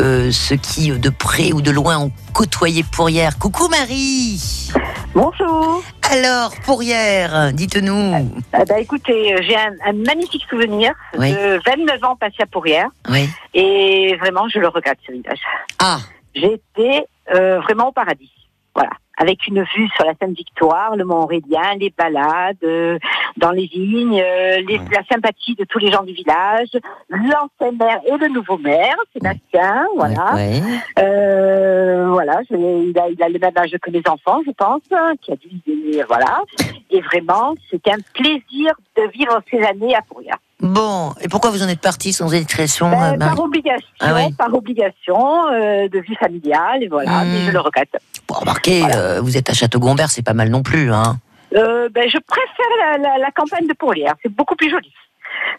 euh, 0.00 0.32
ceux 0.32 0.56
qui, 0.56 0.90
euh, 0.90 0.98
de 0.98 1.10
près 1.10 1.52
ou 1.52 1.62
de 1.62 1.70
loin, 1.70 1.98
ont 1.98 2.12
côtoyé 2.34 2.82
Pourrières. 2.82 3.38
Coucou 3.38 3.68
Marie 3.68 4.72
Bonjour. 5.14 5.80
Alors, 6.10 6.52
Pourrières, 6.64 7.52
dites-nous. 7.52 8.32
Ah 8.52 8.64
bah, 8.68 8.80
écoutez, 8.80 9.32
euh, 9.34 9.38
j'ai 9.42 9.54
un, 9.54 9.74
un 9.86 9.92
magnifique 9.92 10.42
souvenir 10.50 10.92
Oui. 11.16 11.30
de 11.32 11.60
29 11.64 12.02
ans 12.04 12.16
passé 12.16 12.36
à 12.40 12.46
Pourrières. 12.46 12.88
Oui. 13.08 13.28
Et 13.54 14.16
vraiment, 14.16 14.48
je 14.48 14.58
le 14.58 14.66
regrette, 14.66 14.98
ce 15.06 15.12
village. 15.12 15.38
Ah. 15.78 16.00
J'étais 16.34 17.04
euh, 17.32 17.60
vraiment 17.60 17.88
au 17.90 17.92
paradis. 17.92 18.32
Voilà. 18.74 18.90
Avec 19.20 19.46
une 19.48 19.62
vue 19.62 19.88
sur 19.96 20.04
la 20.04 20.12
Seine-Victoire, 20.20 20.94
le 20.96 21.04
Mont-Aurélien, 21.04 21.74
les 21.78 21.92
balades 21.96 22.56
euh, 22.62 22.98
dans 23.36 23.50
les 23.50 23.66
vignes, 23.66 24.20
euh, 24.24 24.60
les- 24.66 24.78
la 24.92 25.02
sympathie 25.10 25.56
de 25.56 25.64
tous 25.64 25.78
les 25.80 25.90
gens 25.90 26.04
du 26.04 26.12
village, 26.12 26.68
l'ancien 27.10 27.72
maire 27.78 27.98
et 28.06 28.16
le 28.16 28.28
nouveau 28.28 28.58
maire, 28.58 28.94
Sébastien, 29.12 29.86
voilà. 29.96 30.34
Ouais. 30.34 30.62
Euh, 31.00 32.06
voilà, 32.10 32.40
je- 32.50 32.56
il, 32.56 32.98
a, 32.98 33.08
il 33.08 33.22
a 33.22 33.28
le 33.28 33.38
même 33.38 33.52
âge 33.56 33.74
que 33.82 33.90
mes 33.90 34.02
enfants, 34.08 34.40
je 34.46 34.52
pense, 34.52 34.82
hein, 34.92 35.12
qui 35.20 35.32
a 35.32 35.36
dû 35.36 35.48
y- 35.66 36.02
voilà. 36.06 36.42
Et 36.90 37.00
vraiment, 37.00 37.54
c'était 37.70 37.92
un 37.92 37.98
plaisir 38.14 38.72
de 38.96 39.02
vivre 39.12 39.40
ces 39.50 39.62
années 39.62 39.94
à 39.94 40.02
Pourrières. 40.02 40.38
Bon, 40.60 41.12
et 41.20 41.28
pourquoi 41.28 41.50
vous 41.50 41.62
en 41.62 41.68
êtes 41.68 41.80
parti 41.80 42.12
sans 42.12 42.32
éducation 42.34 42.90
Ben, 42.90 43.14
euh, 43.14 43.16
Marie 43.16 43.36
par 43.36 43.44
obligation, 43.44 43.88
Ah 44.00 44.14
ouais. 44.14 44.28
par 44.36 44.52
obligation 44.54 45.46
euh, 45.52 45.88
de 45.88 45.98
vie 46.00 46.16
familiale, 46.16 46.82
et 46.82 46.88
voilà, 46.88 47.22
Hmm. 47.24 47.28
mais 47.32 47.40
je 47.46 47.50
le 47.52 47.60
regrette. 47.60 47.96
Bon, 48.28 48.34
remarquez, 48.34 48.82
euh, 48.94 49.20
vous 49.22 49.36
êtes 49.36 49.48
à 49.50 49.54
Château-Gombert, 49.54 50.10
c'est 50.10 50.22
pas 50.24 50.34
mal 50.34 50.48
non 50.50 50.62
plus, 50.62 50.92
hein. 50.92 51.16
Euh, 51.56 51.88
ben, 51.90 52.08
je 52.10 52.18
préfère 52.18 52.66
la, 52.80 52.98
la- 52.98 53.18
la 53.18 53.30
campagne 53.30 53.66
de 53.66 53.72
Pourrières, 53.72 54.14
c'est 54.22 54.28
beaucoup 54.30 54.54
plus 54.54 54.70
joli. 54.70 54.92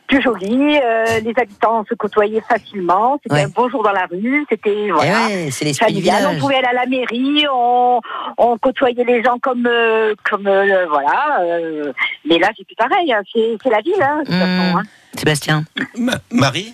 Plus 0.08 0.22
joli, 0.22 0.78
euh, 0.78 1.20
les 1.22 1.34
habitants 1.38 1.84
se 1.90 1.96
côtoyaient 1.96 2.44
facilement, 2.48 3.20
c'était 3.24 3.36
Ouais. 3.36 3.44
un 3.46 3.48
beau 3.50 3.70
jour 3.70 3.82
dans 3.84 3.92
la 3.92 4.06
rue, 4.06 4.46
c'était 4.50 4.90
voilà. 4.92 5.28
Eh 5.30 5.46
ouais, 5.46 5.52
c'est 5.52 5.66
l'esprit 5.66 5.94
du 5.94 6.02
familial. 6.04 6.24
On 6.26 6.28
village. 6.30 6.42
pouvait 6.42 6.56
aller 6.56 6.68
à 6.68 6.74
la 6.74 6.86
mairie, 6.86 7.46
on, 7.52 8.02
on 8.38 8.58
côtoyait 8.58 9.04
les 9.04 9.24
gens 9.24 9.38
comme 9.40 9.66
euh, 9.68 10.14
comme 10.30 10.46
euh, 10.48 10.86
voilà. 10.90 11.40
euh, 11.42 11.92
mais 12.28 12.38
là, 12.38 12.50
c'est 12.58 12.66
plus 12.66 12.76
pareil. 12.76 13.12
hein, 13.14 13.22
C'est 13.34 13.70
la 13.70 13.82
ville, 13.82 13.94
hein, 14.02 14.20
de 14.20 14.26
toute 14.26 14.36
façon. 14.36 14.78
hein. 14.78 14.84
Sébastien 15.16 15.64
Ma- 15.98 16.20
Marie? 16.32 16.74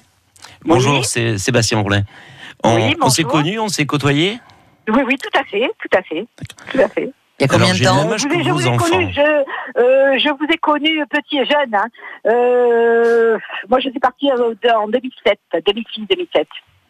Bonjour, 0.65 1.05
c'est 1.05 1.37
Sébastien 1.37 1.79
Bourlin. 1.81 2.01
On, 2.63 2.75
Oui, 2.75 2.95
on 3.01 3.09
s'est 3.09 3.23
connus, 3.23 3.59
on 3.59 3.67
s'est 3.69 3.85
côtoyés? 3.85 4.39
Oui, 4.89 5.01
oui, 5.05 5.17
tout 5.17 5.39
à 5.39 5.43
fait, 5.43 5.69
tout 5.79 5.97
à 5.97 6.01
fait, 6.03 6.25
tout 6.71 6.79
à 6.79 6.87
fait. 6.89 7.11
Il 7.39 7.41
y 7.41 7.45
a 7.45 7.47
combien 7.49 7.65
Alors, 7.67 8.05
de 8.05 8.11
temps 8.11 8.17
Je 8.17 8.27
que 8.27 8.33
vous 8.33 8.39
ai- 8.39 8.43
je 8.43 8.49
vous 8.51 8.67
ai 8.67 8.77
connu, 8.77 9.11
je, 9.13 9.21
euh, 9.21 10.17
je 10.17 10.29
vous 10.29 10.45
ai 10.53 10.57
connu 10.57 11.05
petit 11.07 11.37
et 11.39 11.45
jeune. 11.45 11.73
Hein. 11.75 11.85
Euh, 12.27 13.37
moi, 13.69 13.79
je 13.79 13.89
suis 13.89 13.99
partie 13.99 14.31
en 14.31 14.87
2007, 14.87 15.39
2006-2007. 15.65 16.47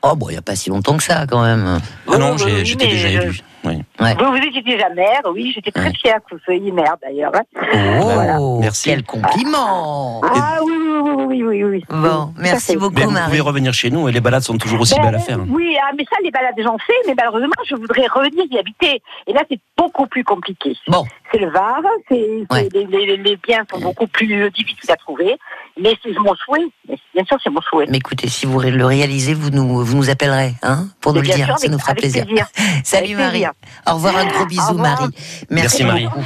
Oh, 0.07 0.15
bon, 0.15 0.29
il 0.29 0.33
n'y 0.33 0.37
a 0.37 0.41
pas 0.41 0.55
si 0.55 0.69
longtemps 0.69 0.97
que 0.97 1.03
ça, 1.03 1.25
quand 1.27 1.41
même. 1.43 1.79
Ah 2.07 2.17
non, 2.17 2.33
oui, 2.33 2.37
j'ai- 2.37 2.45
oui, 2.57 2.65
j'étais 2.65 2.85
mais 2.85 2.91
déjà 2.91 3.07
je- 3.09 3.17
élu. 3.21 3.39
Oui. 3.63 3.81
Vous, 3.99 4.25
vous 4.29 4.37
étiez 4.37 4.61
déjà 4.61 4.89
maire, 4.89 5.21
oui, 5.33 5.51
j'étais 5.55 5.71
très 5.71 5.91
fière 5.93 6.17
que 6.29 6.35
vous 6.35 6.41
soyez 6.45 6.71
maire 6.71 6.95
d'ailleurs. 7.01 7.31
hein. 7.33 8.37
Oh, 8.39 8.59
Merci. 8.61 8.89
quel 8.89 9.01
compliment 9.03 10.21
Ah 10.23 10.59
oui, 10.63 10.73
oui, 10.77 10.99
oui, 11.01 11.25
oui, 11.25 11.43
oui, 11.43 11.63
oui. 11.63 11.83
Bon, 11.89 12.31
merci 12.37 12.73
Mais 12.73 12.77
beaucoup, 12.77 13.01
vous 13.01 13.09
Marie. 13.09 13.25
pouvez 13.25 13.39
revenir 13.41 13.73
chez 13.73 13.89
nous 13.89 14.07
et 14.07 14.11
les 14.11 14.19
balades 14.21 14.43
sont 14.43 14.59
toujours 14.59 14.81
aussi 14.81 14.93
Ben, 14.95 15.05
belles 15.07 15.15
à 15.15 15.19
faire. 15.19 15.39
Oui, 15.49 15.75
ah, 15.81 15.91
mais 15.97 16.03
ça, 16.03 16.17
les 16.23 16.29
balades, 16.29 16.53
j'en 16.63 16.77
fais, 16.77 16.93
mais 17.07 17.15
malheureusement, 17.17 17.53
je 17.67 17.73
voudrais 17.75 18.05
revenir 18.05 18.43
y 18.51 18.59
habiter. 18.59 19.01
Et 19.25 19.33
là, 19.33 19.41
c'est 19.49 19.59
beaucoup 19.75 20.05
plus 20.05 20.23
compliqué. 20.23 20.75
Bon. 20.87 21.03
C'est 21.31 21.39
le 21.39 21.49
Var, 21.49 21.81
c'est, 22.07 22.45
c'est- 22.51 22.71
les, 22.73 22.85
les- 22.85 23.17
les 23.17 23.35
biens 23.37 23.63
sont 23.73 23.79
beaucoup 23.79 24.05
plus 24.05 24.51
difficiles 24.51 24.91
à 24.91 24.95
trouver, 24.95 25.37
mais 25.81 25.95
c'est 26.03 26.11
mon 26.19 26.33
souhait. 26.35 26.65
Bien 26.87 27.23
sûr, 27.25 27.37
c'est 27.43 27.49
mon 27.49 27.61
souhait. 27.61 27.85
Mais 27.89 27.97
écoutez, 27.97 28.27
si 28.29 28.45
vous 28.45 28.59
le 28.59 28.85
réalisez, 28.85 29.33
vous 29.33 29.49
nous, 29.49 29.83
vous 29.83 29.95
nous 29.95 30.09
appellerez, 30.09 30.55
hein, 30.63 30.87
pour 31.01 31.13
nous 31.13 31.21
le 31.21 31.27
dire. 31.27 31.45
sûr, 31.45 31.59
ça 31.59 31.67
nous 31.67 31.79
fera 31.79 31.91
avec 31.91 32.01
plaisir. 32.01 32.25
plaisir. 32.25 32.47
Salut 32.83 33.05
Avec 33.13 33.17
Marie. 33.17 33.29
plaisir. 33.31 33.51
Au 33.87 33.93
revoir, 33.95 34.17
un 34.17 34.25
gros 34.25 34.45
bisou. 34.45 34.73
Marie. 34.75 35.09
Merci, 35.49 35.83
Marie. 35.83 36.05
beaucoup. 36.05 36.19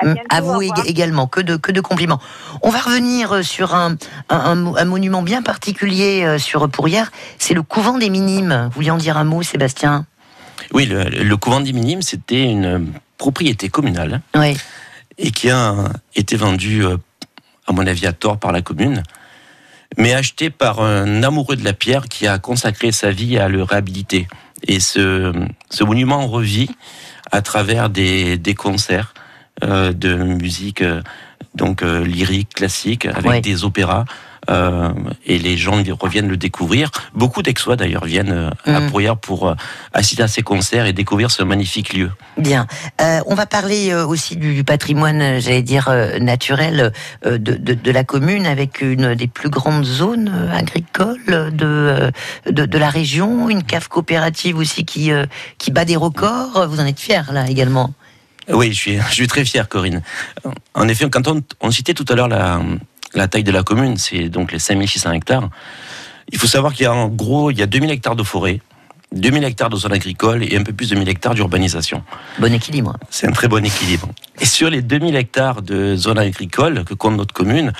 À 0.00 0.04
Mm, 0.06 0.14
bientôt, 0.14 0.28
À 0.30 0.40
au 0.40 0.44
vous 0.44 0.62
ég- 0.62 0.86
également, 0.86 1.26
que 1.26 1.40
de, 1.40 1.56
que 1.56 1.72
de 1.72 1.80
compliments. 1.80 2.20
On 2.62 2.70
va 2.70 2.78
revenir 2.78 3.32
euh, 3.34 3.42
sur 3.42 3.74
un, 3.74 3.96
un, 4.28 4.36
un 4.36 4.54
mo- 4.54 4.76
un 4.78 4.84
monument 4.84 5.22
bien 5.22 5.42
particulier 5.42 6.22
euh, 6.24 6.38
sur 6.38 6.68
Pourrières, 6.68 7.10
c'est 7.38 7.52
le 7.52 7.62
couvent 7.62 7.98
des 7.98 8.08
Minimes. 8.08 8.66
Vous 8.66 8.76
vouliez 8.76 8.92
en 8.92 8.96
dire 8.96 9.16
un 9.16 9.24
mot, 9.24 9.42
Sébastien? 9.42 10.06
Oui, 10.72 10.86
le, 10.86 11.02
le 11.02 11.36
couvent 11.36 11.58
des 11.60 11.72
Minimes, 11.72 12.02
c'était 12.02 12.44
une 12.44 12.64
euh, 12.64 12.78
propriété 13.16 13.70
communale 13.70 14.20
Oui. 14.36 14.56
et 15.18 15.32
qui 15.32 15.50
a 15.50 15.74
été 16.14 16.36
vendue, 16.36 16.84
à 17.68 17.72
mon 17.72 17.86
avis, 17.86 18.06
à 18.06 18.12
tort 18.12 18.38
par 18.38 18.52
la 18.52 18.62
commune, 18.62 19.02
mais 19.96 20.14
achetée 20.14 20.50
par 20.50 20.80
un 20.80 21.22
amoureux 21.22 21.56
de 21.56 21.64
la 21.64 21.72
pierre 21.72 22.08
qui 22.08 22.26
a 22.26 22.38
consacré 22.38 22.92
sa 22.92 23.10
vie 23.10 23.38
à 23.38 23.48
le 23.48 23.62
réhabiliter. 23.62 24.26
Et 24.66 24.80
ce, 24.80 25.32
ce 25.70 25.84
monument 25.84 26.26
revit 26.26 26.70
à 27.30 27.42
travers 27.42 27.90
des, 27.90 28.38
des 28.38 28.54
concerts 28.54 29.14
euh, 29.62 29.92
de 29.92 30.14
musique 30.14 30.82
euh, 30.82 31.02
donc 31.54 31.82
euh, 31.82 32.04
lyrique, 32.04 32.54
classique, 32.54 33.06
avec 33.06 33.26
Ouais. 33.26 33.40
des 33.40 33.64
opéras. 33.64 34.04
Euh, 34.50 34.90
et 35.26 35.38
les 35.38 35.56
gens 35.56 35.82
reviennent 36.00 36.28
le 36.28 36.36
découvrir. 36.36 36.90
Beaucoup 37.14 37.42
d'Aixois 37.42 37.76
d'ailleurs 37.76 38.04
viennent 38.04 38.32
euh, 38.32 38.50
à 38.66 38.80
Mhm. 38.80 38.90
Pourrières 38.90 39.16
pour 39.16 39.48
euh, 39.48 39.54
assister 39.92 40.22
à 40.22 40.28
ces 40.28 40.42
concerts 40.42 40.86
et 40.86 40.92
découvrir 40.92 41.30
ce 41.30 41.42
magnifique 41.42 41.92
lieu. 41.92 42.10
Bien. 42.36 42.66
Euh, 43.00 43.20
on 43.26 43.34
va 43.34 43.46
parler 43.46 43.94
aussi 43.94 44.36
du, 44.36 44.64
patrimoine, 44.64 45.40
j'allais 45.40 45.62
dire, 45.62 45.90
naturel 46.20 46.92
de, 47.24 47.36
de, 47.36 47.74
de 47.74 47.90
la 47.90 48.04
commune, 48.04 48.46
avec 48.46 48.80
une 48.80 49.14
des 49.14 49.26
plus 49.26 49.50
grandes 49.50 49.84
zones 49.84 50.50
agricoles 50.52 51.52
de, 51.52 52.10
de, 52.46 52.66
de 52.66 52.78
la 52.78 52.90
région, 52.90 53.48
une 53.48 53.62
cave 53.62 53.88
coopérative 53.88 54.58
aussi 54.58 54.84
qui, 54.84 55.10
qui 55.58 55.70
bat 55.70 55.84
des 55.84 55.96
records. 55.96 56.66
Vous 56.68 56.80
en 56.80 56.86
êtes 56.86 57.00
fiers, 57.00 57.32
là, 57.32 57.48
également? 57.48 57.92
Oui, 58.50 58.68
je 58.72 58.78
suis, 58.78 58.98
je 59.08 59.14
suis 59.14 59.26
très 59.26 59.44
fier, 59.44 59.68
Corinne. 59.68 60.02
En 60.74 60.88
effet, 60.88 61.08
quand 61.10 61.26
on, 61.28 61.42
on 61.60 61.70
citait 61.70 61.94
tout 61.94 62.06
à 62.08 62.14
l'heure 62.14 62.28
la, 62.28 62.60
la 63.14 63.28
taille 63.28 63.44
de 63.44 63.52
la 63.52 63.62
commune, 63.62 63.96
c'est 63.96 64.28
donc 64.28 64.52
les 64.52 64.58
5600 64.58 65.12
hectares. 65.12 65.48
Il 66.30 66.38
faut 66.38 66.46
savoir 66.46 66.74
qu'il 66.74 66.84
y 66.84 66.86
a 66.86 66.92
en 66.92 67.08
gros, 67.08 67.50
il 67.50 67.58
y 67.58 67.62
a 67.62 67.66
2000 67.66 67.90
hectares 67.90 68.16
de 68.16 68.22
forêt, 68.22 68.60
2000 69.12 69.44
hectares 69.44 69.70
de 69.70 69.76
zone 69.76 69.92
agricole 69.92 70.44
et 70.44 70.56
un 70.56 70.62
peu 70.62 70.72
plus 70.72 70.90
de 70.90 70.96
1000 70.96 71.08
hectares 71.08 71.34
d'urbanisation. 71.34 72.02
Bon 72.38 72.52
équilibre. 72.52 72.96
C'est 73.10 73.26
un 73.26 73.32
très 73.32 73.48
bon 73.48 73.64
équilibre. 73.64 74.08
Et 74.40 74.46
sur 74.46 74.68
les 74.68 74.82
2000 74.82 75.16
hectares 75.16 75.62
de 75.62 75.96
zone 75.96 76.18
agricole 76.18 76.84
que 76.84 76.94
compte 76.94 77.16
notre 77.16 77.34
commune, 77.34 77.72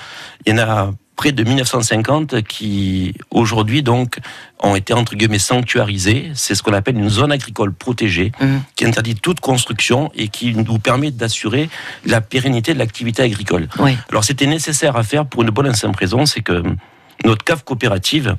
il 0.45 0.53
y 0.53 0.55
en 0.55 0.59
a 0.59 0.91
près 1.19 1.33
de 1.33 1.43
1950 1.43 2.43
qui 2.43 3.13
aujourd'hui 3.29 3.83
donc 3.83 4.19
ont 4.63 4.73
été 4.77 4.93
entre 4.93 5.15
guillemets 5.17 5.37
sanctuarisés. 5.37 6.31
C'est 6.33 6.55
ce 6.55 6.63
qu'on 6.63 6.71
appelle 6.71 6.97
une 6.97 7.09
zone 7.09 7.33
agricole 7.33 7.73
protégée 7.73 8.31
Mhm. 8.39 8.61
qui 8.77 8.85
interdit 8.85 9.15
toute 9.15 9.41
construction 9.41 10.11
et 10.15 10.29
qui 10.29 10.53
nous 10.55 10.79
permet 10.79 11.11
d'assurer 11.11 11.69
la 12.05 12.21
pérennité 12.21 12.73
de 12.73 12.79
l'activité 12.79 13.21
agricole. 13.21 13.67
Oui. 13.79 13.97
Alors 14.09 14.23
c'était 14.23 14.47
nécessaire 14.47 14.95
à 14.95 15.03
faire 15.03 15.25
pour 15.25 15.41
une 15.41 15.49
bonne 15.49 15.67
et 15.67 15.73
simple 15.73 15.99
raison, 15.99 16.25
c'est 16.25 16.39
que 16.41 16.63
notre 17.25 17.43
cave 17.43 17.65
coopérative 17.65 18.37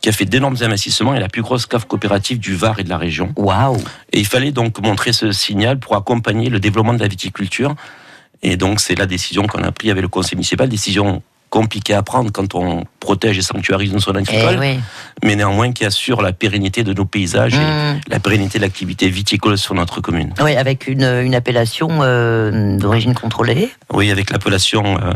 qui 0.00 0.08
a 0.08 0.12
fait 0.12 0.24
d'énormes 0.24 0.56
investissements 0.62 1.14
est 1.14 1.20
la 1.20 1.28
plus 1.28 1.42
grosse 1.42 1.66
cave 1.66 1.86
coopérative 1.86 2.38
du 2.38 2.54
Var 2.54 2.80
et 2.80 2.84
de 2.84 2.88
la 2.88 2.96
région. 2.96 3.34
Waouh 3.36 3.76
Et 4.14 4.20
il 4.20 4.26
fallait 4.26 4.52
donc 4.52 4.80
montrer 4.82 5.12
ce 5.12 5.32
signal 5.32 5.78
pour 5.78 5.96
accompagner 5.96 6.48
le 6.48 6.60
développement 6.60 6.94
de 6.94 7.00
la 7.00 7.08
viticulture. 7.08 7.74
Et 8.42 8.56
donc 8.56 8.80
c'est 8.80 8.94
la 8.94 9.04
décision 9.06 9.46
qu'on 9.46 9.62
a 9.62 9.70
prise 9.70 9.90
avec 9.90 10.00
le 10.00 10.08
conseil 10.08 10.36
municipal, 10.36 10.66
décision 10.70 11.22
compliquée 11.52 11.92
à 11.92 12.02
prendre 12.02 12.32
quand 12.32 12.54
on 12.54 12.84
protège 12.98 13.36
et 13.36 13.42
sanctuarise 13.42 13.92
une 13.92 13.98
zone 14.00 14.16
agricole, 14.16 14.54
Eh 14.56 14.58
oui. 14.58 14.80
mais 15.22 15.36
néanmoins 15.36 15.70
qui 15.72 15.84
assure 15.84 16.22
la 16.22 16.32
pérennité 16.32 16.82
de 16.82 16.94
nos 16.94 17.04
paysages 17.04 17.52
et 17.54 18.10
la 18.10 18.18
pérennité 18.20 18.58
de 18.58 18.64
l'activité 18.64 19.10
viticole 19.10 19.58
sur 19.58 19.74
notre 19.74 20.00
commune. 20.00 20.32
Oui, 20.42 20.56
avec 20.56 20.86
une, 20.88 21.04
une 21.04 21.34
appellation 21.34 21.88
euh, 22.00 22.78
d'origine 22.78 23.12
contrôlée. 23.12 23.68
Oui, 23.92 24.10
avec 24.10 24.30
l'appellation 24.30 24.96
euh, 24.98 25.12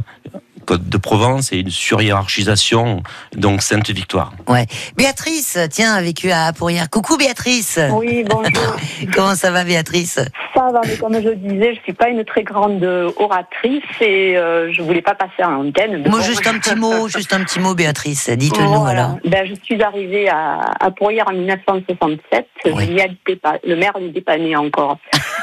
Côte 0.67 0.89
de 0.89 0.97
Provence 0.97 1.53
et 1.53 1.59
une 1.59 1.71
surhiérarchisation, 1.71 3.03
donc 3.37 3.63
Sainte-Victoire. 3.63 4.33
Ouais. 4.49 4.67
Béatrice, 4.97 5.59
tiens, 5.71 5.95
a 5.95 6.03
vécu 6.03 6.33
à 6.33 6.53
Pourrières. 6.53 6.91
Coucou 6.91 7.17
Béatrice. 7.17 7.79
Oui, 7.93 8.25
bonjour. 8.29 8.77
Comment 9.15 9.37
ça 9.37 9.53
va 9.53 9.63
Béatrice? 9.63 10.19
Ça 10.55 10.69
va, 10.73 10.81
mais 10.85 10.97
comme 10.97 11.15
je 11.23 11.31
disais, 11.31 11.75
je 11.77 11.81
suis 11.83 11.93
pas 11.93 12.09
une 12.09 12.25
très 12.25 12.43
grande 12.43 12.83
oratrice 13.17 13.83
et 14.01 14.37
euh, 14.37 14.73
je 14.73 14.83
voulais 14.83 15.03
pas 15.03 15.15
passer 15.15 15.43
à 15.43 15.51
l'antenne. 15.51 16.03
Moi, 16.09 16.19
bon. 16.19 16.25
juste 16.25 16.47
un 16.47 16.59
petit 16.59 16.75
mot, 16.75 17.09
juste 17.09 17.33
un 17.33 17.45
petit 17.45 17.61
mot, 17.61 17.75
Béatrice. 17.75 18.29
Dites-nous 18.31 18.81
Voilà. 18.81 19.05
alors. 19.05 19.19
Ben, 19.25 19.47
je 19.47 19.55
suis 19.63 19.81
arrivée 19.83 20.29
à, 20.29 20.73
à 20.81 20.91
Pourrières 20.91 21.29
en 21.29 21.33
1967. 21.33 22.49
Je 22.65 22.71
n'y 22.71 23.01
habitais 23.01 23.37
pas. 23.37 23.59
Le 23.65 23.77
maire 23.77 23.93
n'était 24.01 24.21
pas 24.21 24.37
né 24.37 24.57
encore. 24.57 24.99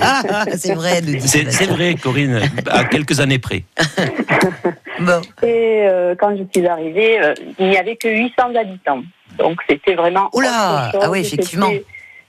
Ah, 0.00 0.22
c'est 0.56 0.74
vrai, 0.74 1.00
C'est 1.20 1.66
vrai, 1.66 1.94
Corinne, 1.94 2.40
à 2.70 2.84
quelques 2.84 3.20
années 3.20 3.38
près. 3.38 3.64
Bon. 5.00 5.20
Et 5.42 5.82
euh, 5.88 6.14
quand 6.18 6.36
je 6.36 6.44
suis 6.54 6.66
arrivée, 6.68 7.20
euh, 7.20 7.34
il 7.58 7.68
n'y 7.68 7.76
avait 7.76 7.96
que 7.96 8.08
800 8.08 8.54
habitants. 8.54 9.02
Donc 9.38 9.58
c'était 9.68 9.94
vraiment. 9.94 10.30
Oula, 10.32 10.92
ah 10.94 11.10
oui, 11.10 11.20
effectivement. 11.20 11.68
C'était- 11.68 11.84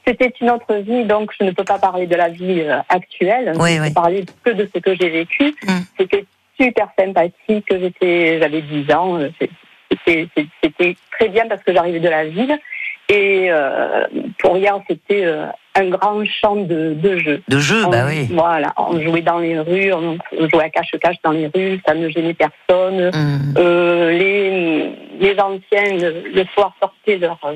C'était 0.08 0.34
une 0.42 0.50
autre 0.50 0.74
vie, 0.76 1.04
donc 1.06 1.32
je 1.40 1.46
ne 1.46 1.52
peux 1.52 1.64
pas 1.64 1.78
parler 1.78 2.08
de 2.08 2.16
la 2.16 2.30
vie 2.30 2.62
euh, 2.62 2.80
actuelle. 2.90 3.54
Oui, 3.56 3.74
je 3.74 3.78
peux 3.78 3.84
oui. 3.84 3.94
parler 3.94 4.26
que 4.44 4.50
de 4.52 4.68
ce 4.74 4.80
que 4.80 4.96
j'ai 4.96 5.10
vécu. 5.10 5.56
Mm. 5.64 5.80
C'était 6.00 6.26
super 6.60 6.88
sympathique. 6.98 7.66
J'étais, 7.70 8.40
j'avais 8.40 8.62
10 8.62 8.92
ans. 8.94 9.20
c'était 10.06 10.96
très 11.12 11.30
bien 11.30 11.48
parce 11.48 11.62
que 11.64 11.74
j'arrivais 11.74 12.00
de 12.00 12.10
la 12.10 12.26
ville. 12.26 12.58
Et 13.10 13.48
euh, 13.52 14.08
pour 14.40 14.58
hier, 14.58 14.80
c'était 14.90 15.26
euh, 15.26 15.46
un 15.76 15.90
grand 15.90 16.24
champ 16.26 16.56
de, 16.56 16.94
de 16.96 17.18
jeux. 17.18 17.44
De 17.48 17.60
jeu, 17.60 17.86
On- 17.86 17.90
bah 17.92 18.06
oui. 18.08 18.28
Voilà, 18.32 18.74
on 18.78 19.00
jouait 19.00 19.22
dans 19.22 19.38
les 19.40 19.60
rues, 19.60 19.94
on 19.94 20.18
jouait 20.50 20.64
à 20.64 20.70
cache-cache 20.70 21.18
dans 21.24 21.32
les 21.32 21.48
rues, 21.54 21.80
ça 21.88 21.94
ne 21.94 22.10
gênait 22.10 22.34
personne. 22.34 23.12
Hum. 23.14 23.54
Euh, 23.58 24.12
les, 24.12 24.96
les 25.20 25.40
anciens, 25.40 25.98
le, 25.98 26.24
le 26.34 26.46
soir, 26.56 26.74
sortaient 26.82 27.18
leur, 27.18 27.38
euh, 27.46 27.56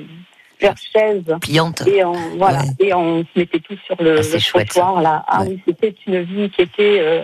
leur 0.62 0.76
chaise 0.78 1.24
Pliante. 1.42 1.84
et 1.88 2.04
on, 2.04 2.14
voilà, 2.38 2.60
et 2.80 2.94
on 2.94 3.22
se 3.24 3.40
mettait 3.40 3.60
tous 3.60 3.78
sur 3.86 3.96
le, 4.02 4.20
Ah, 4.20 4.22
le 4.34 4.40
chouette, 4.40 4.70
trottoir. 4.70 5.02
Là. 5.02 5.24
Ah 5.28 5.42
oui, 5.48 5.60
c'était 5.68 5.96
une 6.06 6.22
vie 6.22 6.50
qui 6.52 6.62
était 6.62 7.00
euh, 7.02 7.24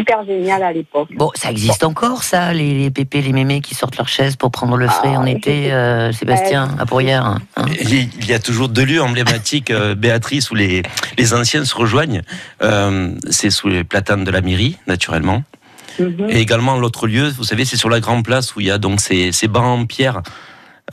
super 0.00 0.24
géniale 0.24 0.62
à 0.62 0.72
l'époque. 0.72 1.08
Bon, 1.14 1.30
ça 1.34 1.50
existe 1.50 1.84
encore, 1.84 2.22
ça, 2.22 2.52
les, 2.52 2.74
les 2.74 2.90
pépés, 2.90 3.20
les 3.22 3.32
mémés 3.32 3.60
qui 3.60 3.74
sortent 3.74 3.96
leur 3.98 4.08
chaise 4.08 4.36
pour 4.36 4.50
prendre 4.50 4.76
le 4.76 4.88
frais 4.88 5.16
en 5.16 5.24
Ah, 5.24 5.30
été, 5.30 5.72
euh, 5.72 6.10
Sébastien, 6.12 6.74
à 6.78 6.86
Pourrières. 6.86 7.26
hein, 7.26 7.38
hein. 7.56 7.66
Il 7.82 8.26
y- 8.28 8.32
a 8.32 8.38
toujours 8.38 8.68
deux 8.68 8.84
lieux 8.84 9.02
emblématiques, 9.02 9.70
euh, 9.70 9.94
Béatrice, 9.94 10.50
où 10.50 10.54
les, 10.54 10.82
les 11.18 11.34
anciens 11.34 11.64
se 11.64 11.74
rejoignent. 11.74 12.22
Euh, 12.62 13.10
c'est 13.28 13.50
sous 13.50 13.68
les 13.68 13.84
platanes 13.84 14.24
de 14.24 14.30
la 14.30 14.40
mairie, 14.40 14.76
naturellement. 14.86 15.42
Mhm. 15.98 16.26
Et 16.30 16.40
également, 16.40 16.76
l'autre 16.78 17.06
lieu, 17.06 17.28
vous 17.28 17.44
savez, 17.44 17.64
c'est 17.64 17.76
sur 17.76 17.90
la 17.90 18.00
grande 18.00 18.24
place 18.24 18.54
où 18.56 18.60
il 18.60 18.66
y 18.68 18.70
a 18.70 18.78
donc 18.78 19.00
ces, 19.00 19.32
ces 19.32 19.48
bancs 19.48 19.64
en 19.80 19.84
pierre 19.86 20.22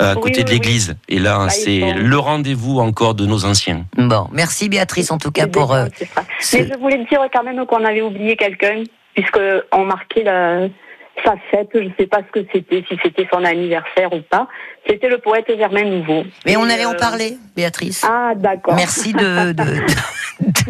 euh, 0.02 0.12
à 0.12 0.16
Oui, 0.16 0.22
côté 0.22 0.44
de 0.44 0.50
oui, 0.50 0.56
l'église. 0.56 0.96
Et 1.08 1.20
là, 1.20 1.48
ils 1.48 1.52
c'est 1.52 1.94
le 1.94 2.18
rendez-vous 2.20 2.80
encore 2.80 3.16
de 3.16 3.26
nos 3.26 3.46
anciens. 3.46 3.86
Bon, 3.98 4.28
merci 4.32 4.68
Béatrice 4.70 5.10
en 5.12 5.18
tout 5.18 5.32
cas 5.32 5.44
C'est 5.44 5.52
pour. 5.52 5.74
euh, 5.74 5.86
Mais 6.54 6.68
je 6.68 6.78
voulais 6.80 7.06
dire 7.10 7.22
quand 7.34 7.44
même 7.44 7.66
qu'on 7.66 7.84
avait 7.86 8.02
oublié 8.02 8.36
quelqu'un, 8.36 8.84
puisqu'on 9.22 9.86
marquait 9.86 10.24
la, 10.24 10.68
sa 11.26 11.34
fête, 11.50 11.70
je 11.74 11.80
ne 11.80 11.90
sais 12.00 12.06
pas 12.06 12.20
ce 12.20 12.40
que 12.40 12.46
c'était, 12.54 12.84
si 12.88 12.96
c'était 13.04 13.28
son 13.34 13.44
anniversaire 13.44 14.14
ou 14.14 14.22
pas. 14.30 14.48
C'était 14.88 15.10
le 15.10 15.18
poète 15.18 15.46
Germain 15.58 15.84
Nouveau. 15.84 16.24
Mais 16.46 16.56
on 16.56 16.64
allait 16.64 16.86
en 16.86 16.94
euh, 16.94 16.98
parler, 16.98 17.38
Béatrice. 17.56 18.06
Ah, 18.08 18.34
d'accord. 18.36 18.76
Merci 18.76 19.12
de, 19.14 19.54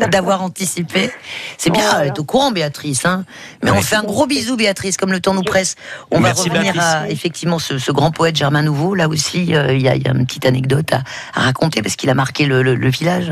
d'avoir 0.10 0.42
anticipé. 0.42 1.12
C'est 1.58 1.70
bien, 1.70 1.84
Voilà. 1.84 2.06
elle 2.06 2.08
est 2.08 2.20
au 2.20 2.24
courant, 2.24 2.52
Béatrice. 2.52 3.06
Hein 3.06 3.26
Mais 3.64 3.70
on 3.72 3.82
fait 3.82 3.96
un 3.98 4.04
gros 4.04 4.26
bisou, 4.26 4.56
Béatrice, 4.56 4.98
comme 4.98 5.12
le 5.12 5.20
temps 5.20 5.34
nous 5.34 5.44
presse. 5.44 5.76
On 6.10 6.20
Merci, 6.20 6.48
va 6.50 6.56
revenir 6.56 6.74
Béatrice. 6.74 6.94
à 6.96 7.10
effectivement 7.10 7.60
ce, 7.60 7.78
ce 7.78 7.92
grand 7.92 8.12
poète 8.12 8.36
Germain 8.38 8.64
Nouveau. 8.64 8.96
Là 8.96 9.08
aussi, 9.10 9.54
euh, 9.56 9.74
il 9.74 9.82
y, 9.82 9.90
a, 9.90 9.96
y 9.96 10.08
a 10.08 10.12
une 10.12 10.26
petite 10.26 10.46
anecdote 10.46 10.92
à, 10.94 11.04
à 11.36 11.42
raconter 11.44 11.82
parce 11.82 11.96
qu'il 11.96 12.10
a 12.10 12.16
marqué 12.16 12.46
le, 12.46 12.64
le- 12.64 12.76
le 12.76 12.90
village. 12.90 13.32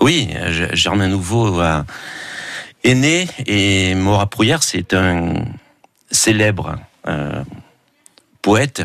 Oui, 0.00 0.28
Germain 0.74 1.08
Nouveau 1.08 1.60
euh, 1.60 1.82
est 2.84 2.94
né 2.94 3.28
et 3.46 3.94
mort 3.94 4.20
à 4.20 4.26
Prouillère. 4.26 4.62
C'est 4.62 4.94
un 4.94 5.34
célèbre 6.10 6.76
euh, 7.06 7.42
poète 8.42 8.82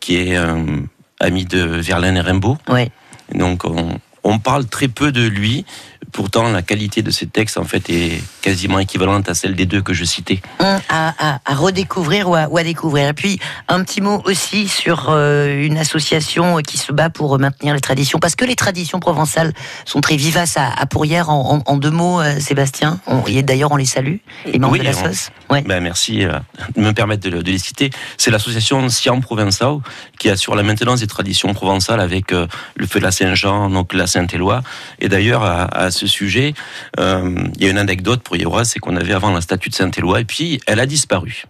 qui 0.00 0.16
est 0.16 0.36
euh, 0.36 0.80
ami 1.20 1.44
de 1.44 1.60
Verlaine 1.60 2.16
et 2.16 2.20
Rimbaud. 2.20 2.58
Ouais. 2.68 2.90
Donc 3.34 3.64
on, 3.64 3.98
on 4.22 4.38
parle 4.38 4.66
très 4.66 4.88
peu 4.88 5.12
de 5.12 5.26
lui. 5.26 5.64
Pourtant, 6.14 6.50
la 6.50 6.62
qualité 6.62 7.02
de 7.02 7.10
ses 7.10 7.26
textes 7.26 7.58
en 7.58 7.64
fait 7.64 7.90
est 7.90 8.22
quasiment 8.40 8.78
équivalente 8.78 9.28
à 9.28 9.34
celle 9.34 9.54
des 9.56 9.66
deux 9.66 9.82
que 9.82 9.92
je 9.92 10.04
citais. 10.04 10.40
À, 10.60 10.78
à- 10.88 11.40
à 11.44 11.54
redécouvrir 11.54 12.30
ou 12.30 12.36
à, 12.36 12.46
ou 12.48 12.56
à 12.56 12.62
découvrir. 12.62 13.08
Et 13.08 13.12
puis, 13.12 13.40
un 13.68 13.82
petit 13.82 14.00
mot 14.00 14.22
aussi 14.24 14.68
sur 14.68 15.06
euh, 15.10 15.62
une 15.66 15.76
association 15.76 16.58
qui 16.58 16.78
se 16.78 16.92
bat 16.92 17.10
pour 17.10 17.36
maintenir 17.40 17.74
les 17.74 17.80
traditions, 17.80 18.20
parce 18.20 18.36
que 18.36 18.44
les 18.44 18.54
traditions 18.54 19.00
provençales 19.00 19.52
sont 19.84 20.00
très 20.00 20.16
vivaces 20.16 20.56
à, 20.56 20.86
Pourrières. 20.86 21.30
En, 21.30 21.56
en- 21.56 21.62
en 21.72 21.76
deux 21.76 21.90
mots, 21.90 22.20
euh, 22.20 22.38
Sébastien, 22.38 23.00
d'ailleurs 23.42 23.72
on 23.72 23.76
les 23.76 23.84
salue, 23.84 24.16
les 24.46 24.58
membres 24.60 24.74
Oui, 24.74 24.78
de 24.78 24.84
la 24.84 24.92
sauce. 24.92 25.30
Ouais. 25.50 25.62
Ben, 25.62 25.82
merci 25.82 26.24
euh, 26.24 26.38
de 26.76 26.80
me 26.80 26.92
permettre 26.92 27.24
de, 27.24 27.30
le- 27.30 27.42
de 27.42 27.50
les 27.50 27.58
citer. 27.58 27.90
C'est 28.18 28.30
l'association 28.30 28.88
Siam 28.88 29.20
Provençal 29.20 29.78
qui 30.20 30.30
assure 30.30 30.54
la 30.54 30.62
maintenance 30.62 31.00
des 31.00 31.06
traditions 31.08 31.52
provençales 31.54 32.00
avec 32.00 32.32
euh, 32.32 32.46
le 32.76 32.86
feu 32.86 33.00
de 33.00 33.04
la 33.04 33.10
Saint-Jean, 33.10 33.68
donc 33.70 33.92
la 33.94 34.06
Saint-Éloi. 34.06 34.62
Et 35.00 35.08
d'ailleurs, 35.08 35.42
à, 35.42 35.64
à 35.64 35.90
ce 35.90 36.03
sujet, 36.06 36.54
euh, 36.98 37.34
il 37.56 37.62
y 37.64 37.66
a 37.66 37.70
une 37.70 37.78
anecdote 37.78 38.22
pour 38.22 38.36
Yérois, 38.36 38.64
c'est 38.64 38.78
qu'on 38.78 38.96
avait 38.96 39.12
avant 39.14 39.30
la 39.32 39.40
statue 39.40 39.68
de 39.70 39.74
Saint-Éloi 39.74 40.20
et 40.20 40.24
puis 40.24 40.60
elle 40.66 40.80
a 40.80 40.86
disparu. 40.86 41.44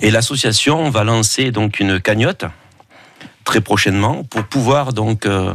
Et 0.00 0.10
l'association 0.10 0.90
va 0.90 1.04
lancer 1.04 1.50
donc 1.52 1.78
une 1.80 2.00
cagnotte 2.00 2.44
très 3.44 3.60
prochainement 3.60 4.24
pour 4.24 4.44
pouvoir 4.44 4.92
donc 4.92 5.26
euh, 5.26 5.54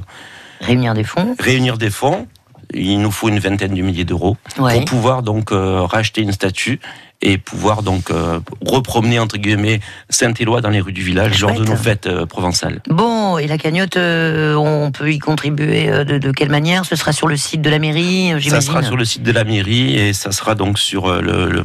Réunir 0.61 0.93
des 0.93 1.03
fonds. 1.03 1.35
réunir 1.39 1.77
des 1.77 1.89
fonds. 1.89 2.27
Il 2.73 3.01
nous 3.01 3.11
faut 3.11 3.29
une 3.29 3.39
vingtaine 3.39 3.73
de 3.73 3.81
milliers 3.81 4.05
d'euros 4.05 4.37
Ouais. 4.59 4.75
pour 4.75 4.85
pouvoir 4.85 5.23
donc 5.23 5.51
euh, 5.51 5.81
racheter 5.81 6.21
une 6.21 6.31
statue 6.31 6.79
et 7.21 7.37
pouvoir 7.37 7.83
donc 7.83 8.11
euh, 8.11 8.39
repromener 8.65 9.19
entre 9.19 9.37
guillemets 9.37 9.81
Saint-Éloi 10.09 10.61
dans 10.61 10.69
les 10.69 10.79
rues 10.79 10.93
du 10.93 11.01
village 11.03 11.41
lors 11.41 11.53
de 11.53 11.65
nos 11.65 11.75
fêtes 11.75 12.07
euh, 12.07 12.25
provençales. 12.25 12.81
Bon, 12.87 13.37
et 13.37 13.47
la 13.47 13.57
cagnotte, 13.57 13.97
euh, 13.97 14.55
on 14.55 14.91
peut 14.91 15.11
y 15.11 15.19
contribuer 15.19 15.89
euh, 15.89 16.03
de, 16.05 16.17
de 16.17 16.31
quelle 16.31 16.49
manière? 16.49 16.85
Ce 16.85 16.95
sera 16.95 17.11
sur 17.11 17.27
le 17.27 17.35
site 17.35 17.61
de 17.61 17.69
la 17.69 17.79
mairie, 17.79 18.31
euh, 18.31 18.35
Ça 18.35 18.39
j'imagine? 18.39 18.67
sera 18.71 18.83
sur 18.83 18.95
le 18.95 19.03
site 19.05 19.23
de 19.23 19.31
la 19.33 19.43
mairie 19.43 19.97
et 19.97 20.13
ça 20.13 20.31
sera 20.31 20.55
donc 20.55 20.79
sur 20.79 21.21
le, 21.21 21.49
le- 21.49 21.63